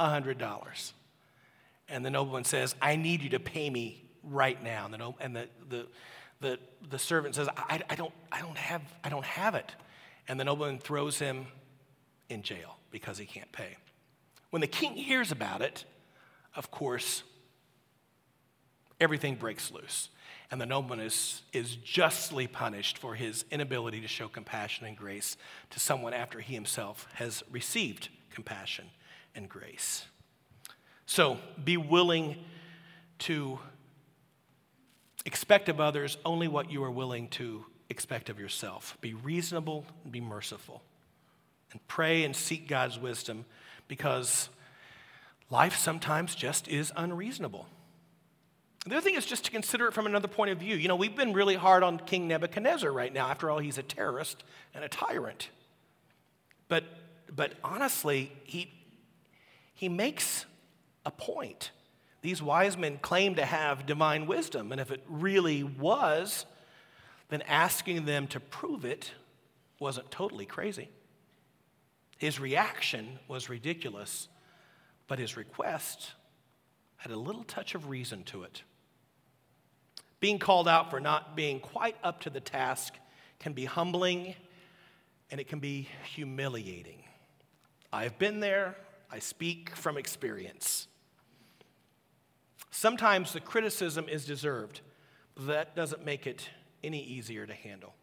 $100. 0.10 0.92
And 1.90 2.06
the 2.06 2.10
nobleman 2.10 2.46
says, 2.46 2.76
I 2.82 2.96
need 2.96 3.22
you 3.22 3.30
to 3.32 3.40
pay 3.40 3.70
me 3.70 4.04
right 4.24 4.62
now. 4.64 4.86
And 4.86 4.94
the, 4.94 5.14
and 5.20 5.36
the, 5.36 5.48
the, 5.70 5.88
the, 6.40 6.60
the 6.90 7.00
servant 7.00 7.36
says, 7.36 7.50
I, 7.56 7.82
I, 7.90 7.96
don't, 7.96 8.14
I, 8.32 8.42
don't 8.42 8.58
have, 8.58 8.82
I 9.04 9.10
don't 9.10 9.26
have 9.26 9.56
it. 9.56 9.72
And 10.28 10.40
the 10.40 10.46
nobleman 10.46 10.80
throws 10.80 11.20
him 11.20 11.48
in 12.30 12.42
jail 12.44 12.78
because 12.92 13.18
he 13.18 13.26
can't 13.26 13.52
pay. 13.52 13.78
When 14.50 14.62
the 14.62 14.68
king 14.68 14.94
hears 14.96 15.32
about 15.32 15.62
it, 15.62 15.86
of 16.56 16.72
course, 16.72 17.24
everything 19.00 19.36
breaks 19.36 19.72
loose. 19.72 20.10
And 20.50 20.60
the 20.60 20.66
nobleman 20.66 21.00
is, 21.00 21.42
is 21.54 21.76
justly 21.76 22.48
punished 22.48 22.98
for 22.98 23.16
his 23.16 23.46
inability 23.52 24.02
to 24.02 24.08
show 24.08 24.28
compassion 24.28 24.86
and 24.86 24.98
grace 24.98 25.38
to 25.70 25.80
someone 25.80 26.14
after 26.14 26.42
he 26.42 26.54
himself 26.54 27.08
has 27.14 27.44
received 27.50 28.10
compassion 28.30 28.86
and 29.36 29.50
grace. 29.50 30.06
So 31.06 31.38
be 31.63 31.78
willing 31.78 32.38
to 33.20 33.60
expect 35.26 35.70
of 35.70 35.80
others 35.80 36.17
only 36.26 36.48
what 36.48 36.72
you 36.72 36.84
are 36.84 36.91
willing 36.91 37.28
to 37.30 37.65
expect 37.89 38.30
of 38.30 38.39
yourself. 38.39 38.98
Be 39.02 39.13
reasonable 39.13 39.86
and 40.04 40.12
be 40.12 40.22
merciful. 40.22 40.82
And 41.72 41.86
pray 41.88 42.24
and 42.24 42.36
seek 42.36 42.67
God's 42.67 43.00
wisdom 43.00 43.46
because 43.88 44.50
life 45.50 45.78
sometimes 45.78 46.36
just 46.36 46.67
is 46.67 46.91
unreasonable. 46.96 47.67
The 48.86 48.96
other 48.96 49.02
thing 49.02 49.15
is 49.15 49.26
just 49.26 49.46
to 49.46 49.52
consider 49.52 49.88
it 49.88 49.94
from 49.94 50.08
another 50.08 50.28
point 50.28 50.52
of 50.52 50.58
view. 50.58 50.76
You 50.76 50.88
know, 50.88 50.96
we've 50.96 51.15
been 51.15 51.34
really 51.34 51.56
hard 51.56 51.84
on 51.84 52.00
King 52.00 52.28
Nebuchadnezzar 52.28 52.91
right 52.91 53.13
now. 53.13 53.28
After 53.28 53.50
all, 53.52 53.60
he's 53.60 53.78
a 53.78 53.84
terrorist 53.84 54.44
and 54.74 54.84
a 54.84 54.89
tyrant. 54.89 55.50
But, 56.67 56.86
but 57.34 57.54
honestly, 57.63 58.32
he, 58.44 58.72
he 59.82 59.89
makes 59.89 60.46
a 61.08 61.10
point. 61.10 61.72
These 62.22 62.39
wise 62.39 62.78
men 62.78 63.00
claim 63.02 63.34
to 63.34 63.46
have 63.46 63.88
divine 63.88 64.28
wisdom, 64.28 64.72
and 64.72 64.80
if 64.80 64.91
it 64.91 65.04
really 65.10 65.63
was, 65.63 66.46
then 67.30 67.41
asking 67.48 68.06
them 68.06 68.28
to 68.28 68.39
prove 68.39 68.86
it 68.86 69.12
wasn't 69.80 70.12
totally 70.12 70.46
crazy. 70.46 70.88
His 72.20 72.39
reaction 72.39 73.17
was 73.28 73.50
ridiculous, 73.50 74.28
but 75.08 75.17
his 75.17 75.36
request 75.36 76.12
had 76.98 77.12
a 77.12 77.17
little 77.17 77.44
touch 77.44 77.74
of 77.74 77.89
reason 77.89 78.24
to 78.26 78.44
it. 78.44 78.62
Being 80.20 80.38
called 80.38 80.67
out 80.67 80.91
for 80.91 81.00
not 81.00 81.36
being 81.36 81.60
quite 81.60 81.96
up 82.04 82.22
to 82.22 82.30
the 82.30 82.39
task 82.39 82.94
can 83.39 83.54
be 83.54 83.65
humbling 83.65 84.36
and 85.32 85.41
it 85.41 85.48
can 85.48 85.58
be 85.58 85.88
humiliating. 86.13 87.02
I've 87.91 88.20
been 88.20 88.41
there, 88.41 88.76
I 89.12 89.19
speak 89.19 89.76
from 89.76 89.97
experience. 89.97 90.88
Sometimes 92.69 93.34
the 93.34 93.41
criticism 93.41 94.08
is 94.08 94.26
deserved, 94.26 94.82
but 95.36 95.47
that 95.47 95.76
doesn't 95.76 96.06
make 96.06 96.26
it 96.26 96.50
any 96.84 97.04
easier 97.04 97.45
to 97.45 97.54
handle. 97.54 97.93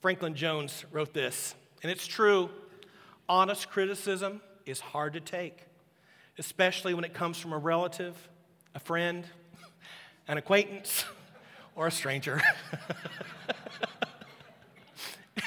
Franklin 0.00 0.34
Jones 0.34 0.84
wrote 0.92 1.14
this, 1.14 1.54
and 1.82 1.90
it's 1.90 2.06
true 2.06 2.50
honest 3.28 3.70
criticism 3.70 4.40
is 4.66 4.80
hard 4.80 5.12
to 5.12 5.20
take, 5.20 5.66
especially 6.38 6.94
when 6.94 7.04
it 7.04 7.14
comes 7.14 7.38
from 7.38 7.52
a 7.52 7.58
relative, 7.58 8.16
a 8.74 8.80
friend, 8.80 9.24
an 10.28 10.36
acquaintance, 10.36 11.04
or 11.76 11.86
a 11.86 11.90
stranger. 11.90 12.40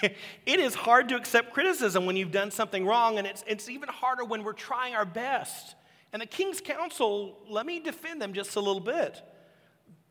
it 0.46 0.60
is 0.60 0.76
hard 0.76 1.10
to 1.10 1.16
accept 1.16 1.54
criticism 1.54 2.06
when 2.06 2.16
you've 2.16 2.32
done 2.32 2.52
something 2.52 2.86
wrong, 2.86 3.18
and 3.18 3.26
it's, 3.26 3.44
it's 3.48 3.70
even 3.70 3.89
harder 3.89 4.26
when 4.26 4.44
we're 4.44 4.54
trying 4.54 4.96
our 4.96 5.06
best. 5.06 5.76
And 6.12 6.22
the 6.22 6.26
King's 6.26 6.62
Council, 6.62 7.38
let 7.50 7.66
me 7.66 7.80
defend 7.80 8.22
them 8.22 8.34
just 8.34 8.56
a 8.56 8.60
little 8.60 8.82
bit. 8.82 9.22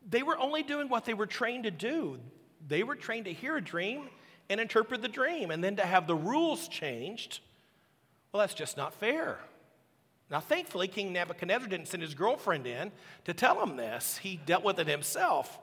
They 0.09 0.23
were 0.23 0.37
only 0.37 0.63
doing 0.63 0.89
what 0.89 1.05
they 1.05 1.13
were 1.13 1.27
trained 1.27 1.63
to 1.65 1.71
do. 1.71 2.19
They 2.67 2.83
were 2.83 2.95
trained 2.95 3.25
to 3.25 3.33
hear 3.33 3.55
a 3.55 3.61
dream 3.61 4.09
and 4.49 4.59
interpret 4.59 5.01
the 5.01 5.07
dream, 5.07 5.51
and 5.51 5.63
then 5.63 5.75
to 5.77 5.85
have 5.85 6.07
the 6.07 6.15
rules 6.15 6.67
changed, 6.67 7.39
well, 8.31 8.41
that's 8.41 8.53
just 8.53 8.75
not 8.75 8.93
fair. 8.95 9.39
Now, 10.29 10.39
thankfully, 10.39 10.87
King 10.87 11.13
Nebuchadnezzar 11.13 11.67
didn't 11.67 11.87
send 11.87 12.01
his 12.01 12.15
girlfriend 12.15 12.65
in 12.65 12.91
to 13.25 13.33
tell 13.33 13.61
him 13.61 13.77
this, 13.77 14.17
he 14.17 14.37
dealt 14.37 14.63
with 14.63 14.79
it 14.79 14.87
himself. 14.87 15.59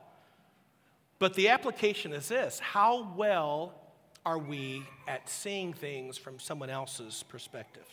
But 1.19 1.35
the 1.35 1.49
application 1.49 2.13
is 2.13 2.29
this 2.29 2.61
how 2.61 3.13
well 3.17 3.75
are 4.25 4.39
we 4.39 4.85
at 5.09 5.29
seeing 5.29 5.73
things 5.73 6.19
from 6.19 6.39
someone 6.39 6.71
else's 6.71 7.25
perspective? 7.29 7.87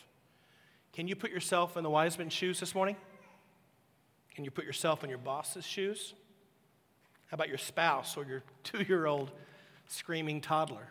Can 0.92 1.08
you 1.08 1.16
put 1.16 1.30
yourself 1.30 1.76
in 1.76 1.82
the 1.82 1.90
wise 1.90 2.18
man's 2.18 2.32
shoes 2.32 2.60
this 2.60 2.74
morning? 2.74 2.96
Can 4.34 4.44
you 4.44 4.50
put 4.50 4.64
yourself 4.64 5.02
in 5.02 5.10
your 5.10 5.18
boss's 5.18 5.66
shoes? 5.66 6.14
How 7.26 7.34
about 7.34 7.48
your 7.48 7.58
spouse 7.58 8.16
or 8.16 8.24
your 8.24 8.42
two 8.62 8.82
year 8.82 9.06
old 9.06 9.30
screaming 9.88 10.40
toddler? 10.40 10.88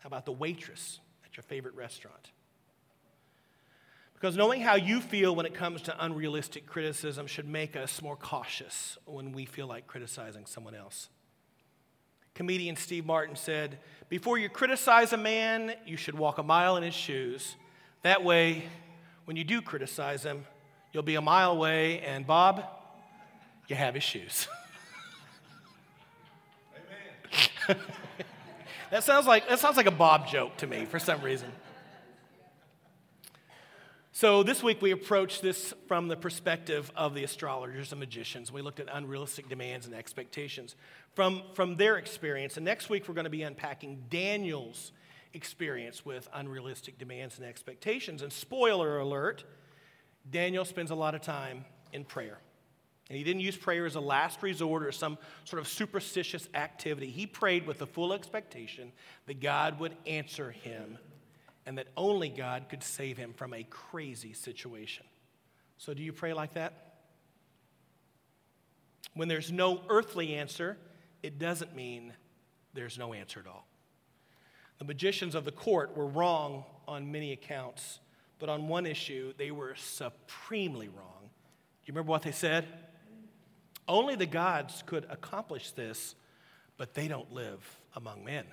How 0.00 0.06
about 0.06 0.24
the 0.24 0.32
waitress 0.32 1.00
at 1.24 1.36
your 1.36 1.42
favorite 1.42 1.74
restaurant? 1.74 2.30
Because 4.14 4.36
knowing 4.36 4.60
how 4.60 4.74
you 4.74 5.00
feel 5.00 5.34
when 5.34 5.46
it 5.46 5.54
comes 5.54 5.80
to 5.82 6.04
unrealistic 6.04 6.66
criticism 6.66 7.26
should 7.26 7.48
make 7.48 7.74
us 7.74 8.02
more 8.02 8.16
cautious 8.16 8.98
when 9.06 9.32
we 9.32 9.46
feel 9.46 9.66
like 9.66 9.86
criticizing 9.86 10.44
someone 10.44 10.74
else. 10.74 11.08
Comedian 12.40 12.74
Steve 12.74 13.04
Martin 13.04 13.36
said, 13.36 13.76
Before 14.08 14.38
you 14.38 14.48
criticize 14.48 15.12
a 15.12 15.18
man, 15.18 15.74
you 15.84 15.98
should 15.98 16.14
walk 16.14 16.38
a 16.38 16.42
mile 16.42 16.78
in 16.78 16.82
his 16.82 16.94
shoes. 16.94 17.54
That 18.00 18.24
way, 18.24 18.62
when 19.26 19.36
you 19.36 19.44
do 19.44 19.60
criticize 19.60 20.22
him, 20.22 20.46
you'll 20.90 21.02
be 21.02 21.16
a 21.16 21.20
mile 21.20 21.52
away, 21.52 22.00
and 22.00 22.26
Bob, 22.26 22.64
you 23.68 23.76
have 23.76 23.92
his 23.92 24.04
shoes. 24.04 24.48
Amen. 27.68 27.78
that, 28.90 29.04
sounds 29.04 29.26
like, 29.26 29.46
that 29.46 29.58
sounds 29.58 29.76
like 29.76 29.84
a 29.84 29.90
Bob 29.90 30.26
joke 30.26 30.56
to 30.56 30.66
me 30.66 30.86
for 30.86 30.98
some 30.98 31.20
reason. 31.20 31.52
So, 34.20 34.42
this 34.42 34.62
week 34.62 34.82
we 34.82 34.90
approached 34.90 35.40
this 35.40 35.72
from 35.88 36.08
the 36.08 36.14
perspective 36.14 36.92
of 36.94 37.14
the 37.14 37.24
astrologers 37.24 37.90
and 37.92 38.00
magicians. 38.00 38.52
We 38.52 38.60
looked 38.60 38.78
at 38.78 38.86
unrealistic 38.92 39.48
demands 39.48 39.86
and 39.86 39.94
expectations 39.94 40.76
from, 41.14 41.42
from 41.54 41.76
their 41.76 41.96
experience. 41.96 42.58
And 42.58 42.66
next 42.66 42.90
week 42.90 43.08
we're 43.08 43.14
going 43.14 43.24
to 43.24 43.30
be 43.30 43.44
unpacking 43.44 44.04
Daniel's 44.10 44.92
experience 45.32 46.04
with 46.04 46.28
unrealistic 46.34 46.98
demands 46.98 47.38
and 47.38 47.46
expectations. 47.46 48.20
And 48.20 48.30
spoiler 48.30 48.98
alert, 48.98 49.44
Daniel 50.30 50.66
spends 50.66 50.90
a 50.90 50.94
lot 50.94 51.14
of 51.14 51.22
time 51.22 51.64
in 51.94 52.04
prayer. 52.04 52.36
And 53.08 53.16
he 53.16 53.24
didn't 53.24 53.40
use 53.40 53.56
prayer 53.56 53.86
as 53.86 53.94
a 53.94 54.00
last 54.00 54.42
resort 54.42 54.84
or 54.84 54.92
some 54.92 55.16
sort 55.44 55.60
of 55.60 55.66
superstitious 55.66 56.46
activity. 56.52 57.08
He 57.08 57.26
prayed 57.26 57.66
with 57.66 57.78
the 57.78 57.86
full 57.86 58.12
expectation 58.12 58.92
that 59.24 59.40
God 59.40 59.80
would 59.80 59.96
answer 60.06 60.50
him 60.50 60.98
and 61.70 61.78
that 61.78 61.86
only 61.96 62.28
God 62.28 62.68
could 62.68 62.82
save 62.82 63.16
him 63.16 63.32
from 63.32 63.54
a 63.54 63.62
crazy 63.62 64.32
situation. 64.32 65.06
So, 65.78 65.94
do 65.94 66.02
you 66.02 66.12
pray 66.12 66.32
like 66.32 66.54
that? 66.54 66.96
When 69.14 69.28
there's 69.28 69.52
no 69.52 69.80
earthly 69.88 70.34
answer, 70.34 70.76
it 71.22 71.38
doesn't 71.38 71.76
mean 71.76 72.12
there's 72.74 72.98
no 72.98 73.14
answer 73.14 73.38
at 73.38 73.46
all. 73.46 73.68
The 74.80 74.84
magicians 74.84 75.36
of 75.36 75.44
the 75.44 75.52
court 75.52 75.96
were 75.96 76.08
wrong 76.08 76.64
on 76.88 77.12
many 77.12 77.30
accounts, 77.30 78.00
but 78.40 78.48
on 78.48 78.66
one 78.66 78.84
issue, 78.84 79.32
they 79.38 79.52
were 79.52 79.76
supremely 79.76 80.88
wrong. 80.88 81.20
Do 81.22 81.86
you 81.86 81.94
remember 81.94 82.10
what 82.10 82.22
they 82.22 82.32
said? 82.32 82.66
Only 83.86 84.16
the 84.16 84.26
gods 84.26 84.82
could 84.86 85.06
accomplish 85.08 85.70
this, 85.70 86.16
but 86.76 86.94
they 86.94 87.06
don't 87.06 87.32
live 87.32 87.78
among 87.94 88.24
men. 88.24 88.46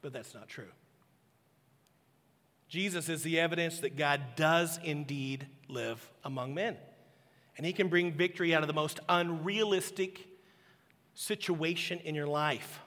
But 0.00 0.12
that's 0.12 0.32
not 0.32 0.46
true. 0.46 0.70
Jesus 2.68 3.08
is 3.08 3.22
the 3.22 3.38
evidence 3.38 3.80
that 3.80 3.96
God 3.96 4.20
does 4.36 4.78
indeed 4.82 5.46
live 5.68 6.10
among 6.24 6.54
men. 6.54 6.76
And 7.56 7.64
he 7.64 7.72
can 7.72 7.88
bring 7.88 8.12
victory 8.12 8.54
out 8.54 8.62
of 8.62 8.66
the 8.66 8.74
most 8.74 9.00
unrealistic 9.08 10.26
situation 11.14 12.00
in 12.00 12.14
your 12.14 12.26
life. 12.26 12.80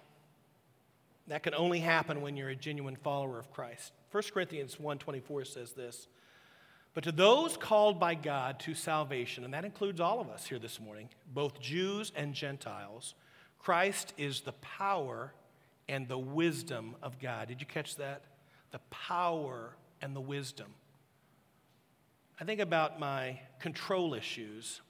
That 1.27 1.43
can 1.43 1.53
only 1.53 1.79
happen 1.79 2.21
when 2.21 2.35
you're 2.35 2.49
a 2.49 2.55
genuine 2.55 2.95
follower 2.95 3.39
of 3.39 3.51
Christ. 3.51 3.93
1 4.11 4.23
Corinthians 4.33 4.77
1:24 4.79 5.45
says 5.45 5.73
this. 5.73 6.07
But 6.93 7.03
to 7.03 7.11
those 7.11 7.57
called 7.57 7.99
by 7.99 8.15
God 8.15 8.59
to 8.61 8.73
salvation, 8.73 9.43
and 9.43 9.53
that 9.53 9.65
includes 9.65 9.99
all 9.99 10.19
of 10.19 10.29
us 10.29 10.47
here 10.47 10.57
this 10.57 10.79
morning, 10.79 11.09
both 11.27 11.59
Jews 11.59 12.11
and 12.15 12.33
Gentiles, 12.33 13.13
Christ 13.59 14.13
is 14.17 14.41
the 14.41 14.53
power 14.53 15.33
and 15.87 16.07
the 16.07 16.17
wisdom 16.17 16.95
of 17.01 17.19
God. 17.19 17.49
Did 17.49 17.61
you 17.61 17.67
catch 17.67 17.97
that? 17.97 18.23
The 18.71 18.79
power 18.89 19.75
and 20.01 20.15
the 20.15 20.21
wisdom. 20.21 20.67
I 22.39 22.43
think 22.43 22.59
about 22.59 22.99
my 22.99 23.39
control 23.59 24.13
issues, 24.13 24.81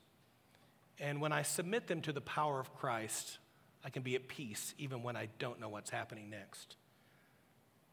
and 0.99 1.21
when 1.21 1.31
I 1.31 1.43
submit 1.43 1.87
them 1.87 2.01
to 2.01 2.11
the 2.11 2.21
power 2.21 2.59
of 2.59 2.75
Christ, 2.75 3.37
I 3.85 3.89
can 3.89 4.03
be 4.03 4.15
at 4.15 4.27
peace 4.27 4.73
even 4.77 5.03
when 5.03 5.15
I 5.15 5.29
don't 5.39 5.59
know 5.59 5.69
what's 5.69 5.89
happening 5.89 6.29
next. 6.29 6.75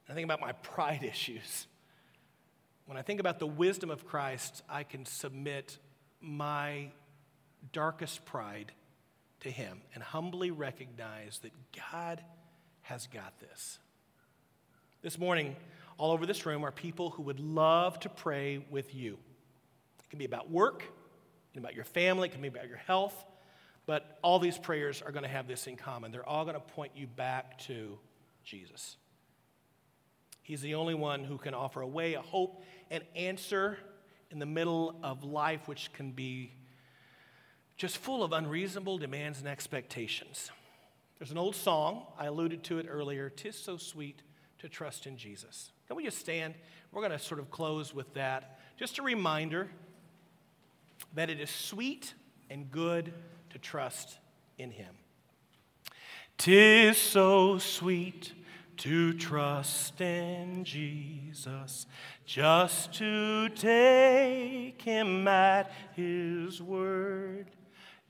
I 0.08 0.14
think 0.14 0.24
about 0.24 0.40
my 0.40 0.52
pride 0.74 1.04
issues. 1.04 1.66
When 2.86 2.98
I 2.98 3.02
think 3.02 3.20
about 3.20 3.38
the 3.38 3.46
wisdom 3.46 3.90
of 3.90 4.06
Christ, 4.06 4.62
I 4.68 4.82
can 4.82 5.06
submit 5.06 5.78
my 6.20 6.90
darkest 7.72 8.24
pride 8.24 8.72
to 9.40 9.50
Him 9.50 9.82
and 9.94 10.02
humbly 10.02 10.50
recognize 10.50 11.38
that 11.42 11.52
God 11.92 12.22
has 12.82 13.06
got 13.06 13.38
this. 13.40 13.78
This 15.04 15.18
morning, 15.18 15.54
all 15.98 16.12
over 16.12 16.24
this 16.24 16.46
room 16.46 16.64
are 16.64 16.72
people 16.72 17.10
who 17.10 17.24
would 17.24 17.38
love 17.38 18.00
to 18.00 18.08
pray 18.08 18.64
with 18.70 18.94
you. 18.94 19.18
It 20.02 20.08
can 20.08 20.18
be 20.18 20.24
about 20.24 20.50
work, 20.50 20.82
it 20.82 21.52
can 21.52 21.60
be 21.60 21.66
about 21.66 21.74
your 21.74 21.84
family, 21.84 22.30
it 22.30 22.32
can 22.32 22.40
be 22.40 22.48
about 22.48 22.68
your 22.68 22.78
health, 22.78 23.14
but 23.84 24.18
all 24.22 24.38
these 24.38 24.56
prayers 24.56 25.02
are 25.02 25.12
going 25.12 25.24
to 25.24 25.28
have 25.28 25.46
this 25.46 25.66
in 25.66 25.76
common. 25.76 26.10
They're 26.10 26.26
all 26.26 26.44
going 26.46 26.54
to 26.54 26.60
point 26.60 26.92
you 26.96 27.06
back 27.06 27.58
to 27.66 27.98
Jesus. 28.44 28.96
He's 30.40 30.62
the 30.62 30.74
only 30.74 30.94
one 30.94 31.22
who 31.22 31.36
can 31.36 31.52
offer 31.52 31.82
a 31.82 31.86
way, 31.86 32.14
a 32.14 32.22
hope, 32.22 32.62
an 32.90 33.02
answer 33.14 33.76
in 34.30 34.38
the 34.38 34.46
middle 34.46 34.96
of 35.02 35.22
life, 35.22 35.68
which 35.68 35.92
can 35.92 36.12
be 36.12 36.54
just 37.76 37.98
full 37.98 38.24
of 38.24 38.32
unreasonable 38.32 38.96
demands 38.96 39.40
and 39.40 39.48
expectations. 39.48 40.50
There's 41.18 41.30
an 41.30 41.36
old 41.36 41.56
song, 41.56 42.06
I 42.18 42.24
alluded 42.24 42.64
to 42.64 42.78
it 42.78 42.86
earlier, 42.88 43.28
Tis 43.28 43.58
So 43.58 43.76
Sweet 43.76 44.22
to 44.64 44.70
Trust 44.70 45.06
in 45.06 45.18
Jesus. 45.18 45.72
Can 45.86 45.96
we 45.96 46.04
just 46.04 46.16
stand? 46.16 46.54
We're 46.90 47.02
going 47.02 47.12
to 47.12 47.18
sort 47.18 47.38
of 47.38 47.50
close 47.50 47.94
with 47.94 48.14
that. 48.14 48.58
Just 48.78 48.98
a 48.98 49.02
reminder 49.02 49.68
that 51.12 51.28
it 51.28 51.38
is 51.38 51.50
sweet 51.50 52.14
and 52.48 52.70
good 52.70 53.12
to 53.50 53.58
trust 53.58 54.16
in 54.56 54.70
Him. 54.70 54.94
Tis 56.38 56.96
so 56.96 57.58
sweet 57.58 58.32
to 58.78 59.12
trust 59.12 60.00
in 60.00 60.64
Jesus, 60.64 61.84
just 62.24 62.94
to 62.94 63.50
take 63.50 64.80
Him 64.80 65.28
at 65.28 65.70
His 65.94 66.62
word, 66.62 67.50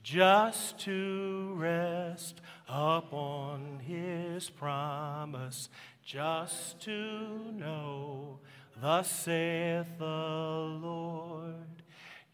just 0.05 0.79
to 0.81 1.53
rest 1.57 2.41
upon 2.69 3.81
His 3.81 4.51
promise 4.51 5.69
just 6.05 6.81
to 6.83 7.51
know, 7.53 8.39
thus 8.81 9.11
saith 9.11 9.87
the 9.99 10.05
Lord. 10.05 11.55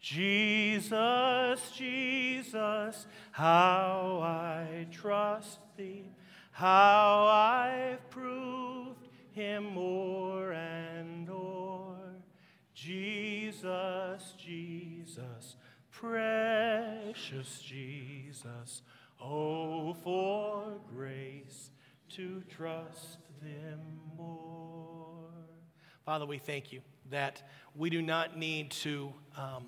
Jesus, 0.01 1.71
Jesus, 1.75 3.05
how 3.31 4.19
I 4.21 4.87
trust 4.91 5.59
thee, 5.77 6.11
how 6.51 7.27
I've 7.27 8.09
proved 8.09 9.07
him 9.31 9.73
more 9.73 10.51
and 10.51 11.29
more. 11.29 11.97
Jesus, 12.73 14.33
Jesus, 14.37 15.55
precious 15.91 17.61
Jesus, 17.61 18.81
oh, 19.21 19.93
for 19.93 20.79
grace 20.93 21.69
to 22.09 22.41
trust 22.49 23.19
them 23.41 23.79
more. 24.17 25.29
Father, 26.05 26.25
we 26.25 26.37
thank 26.37 26.71
you 26.71 26.81
that 27.09 27.41
we 27.75 27.89
do 27.89 28.01
not 28.01 28.37
need 28.37 28.71
to, 28.71 29.13
um, 29.37 29.65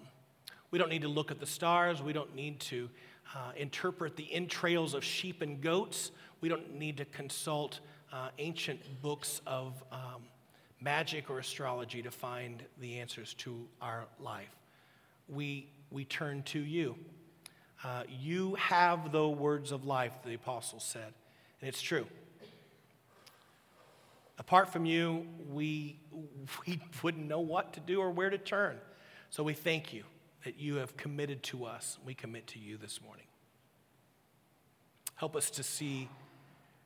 we 0.71 0.79
don't 0.79 0.89
need 0.89 1.01
to 1.01 1.07
look 1.07 1.31
at 1.31 1.39
the 1.39 1.45
stars. 1.45 2.01
We 2.01 2.13
don't 2.13 2.35
need 2.35 2.59
to 2.61 2.89
uh, 3.35 3.51
interpret 3.55 4.15
the 4.15 4.31
entrails 4.33 4.93
of 4.93 5.03
sheep 5.03 5.41
and 5.41 5.61
goats. 5.61 6.11
We 6.41 6.49
don't 6.49 6.75
need 6.75 6.97
to 6.97 7.05
consult 7.05 7.79
uh, 8.11 8.29
ancient 8.37 8.79
books 9.01 9.41
of 9.47 9.83
um, 9.91 10.23
magic 10.81 11.29
or 11.29 11.39
astrology 11.39 12.01
to 12.01 12.11
find 12.11 12.63
the 12.79 12.99
answers 12.99 13.33
to 13.35 13.65
our 13.81 14.05
life. 14.19 14.55
We, 15.29 15.67
we 15.89 16.05
turn 16.05 16.43
to 16.43 16.59
you. 16.59 16.95
Uh, 17.83 18.03
you 18.07 18.55
have 18.55 19.11
the 19.11 19.27
words 19.27 19.71
of 19.71 19.85
life, 19.85 20.13
the 20.25 20.35
apostles 20.35 20.83
said. 20.83 21.13
And 21.61 21.69
it's 21.69 21.81
true. 21.81 22.05
Apart 24.45 24.73
from 24.73 24.85
you, 24.85 25.25
we, 25.53 26.01
we 26.67 26.77
wouldn't 27.01 27.25
know 27.25 27.39
what 27.39 27.71
to 27.73 27.79
do 27.79 28.01
or 28.01 28.11
where 28.11 28.29
to 28.29 28.37
turn. 28.37 28.75
So 29.29 29.41
we 29.41 29.53
thank 29.53 29.93
you 29.93 30.03
that 30.43 30.59
you 30.59 30.75
have 30.75 30.97
committed 30.97 31.43
to 31.43 31.63
us. 31.63 31.97
We 32.05 32.13
commit 32.13 32.47
to 32.47 32.59
you 32.59 32.75
this 32.75 33.01
morning. 33.01 33.25
Help 35.15 35.37
us 35.37 35.49
to 35.51 35.63
see, 35.63 36.09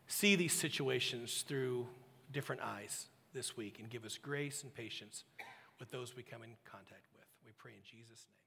see 0.05 0.35
these 0.35 0.53
situations 0.53 1.43
through 1.47 1.87
different 2.31 2.61
eyes 2.61 3.07
this 3.33 3.57
week 3.57 3.79
and 3.79 3.89
give 3.89 4.05
us 4.05 4.19
grace 4.19 4.61
and 4.61 4.71
patience 4.71 5.23
with 5.79 5.89
those 5.89 6.15
we 6.15 6.21
come 6.21 6.43
in 6.43 6.51
contact 6.63 7.07
with. 7.15 7.25
We 7.43 7.53
pray 7.57 7.71
in 7.71 7.81
Jesus' 7.83 8.27
name. 8.29 8.46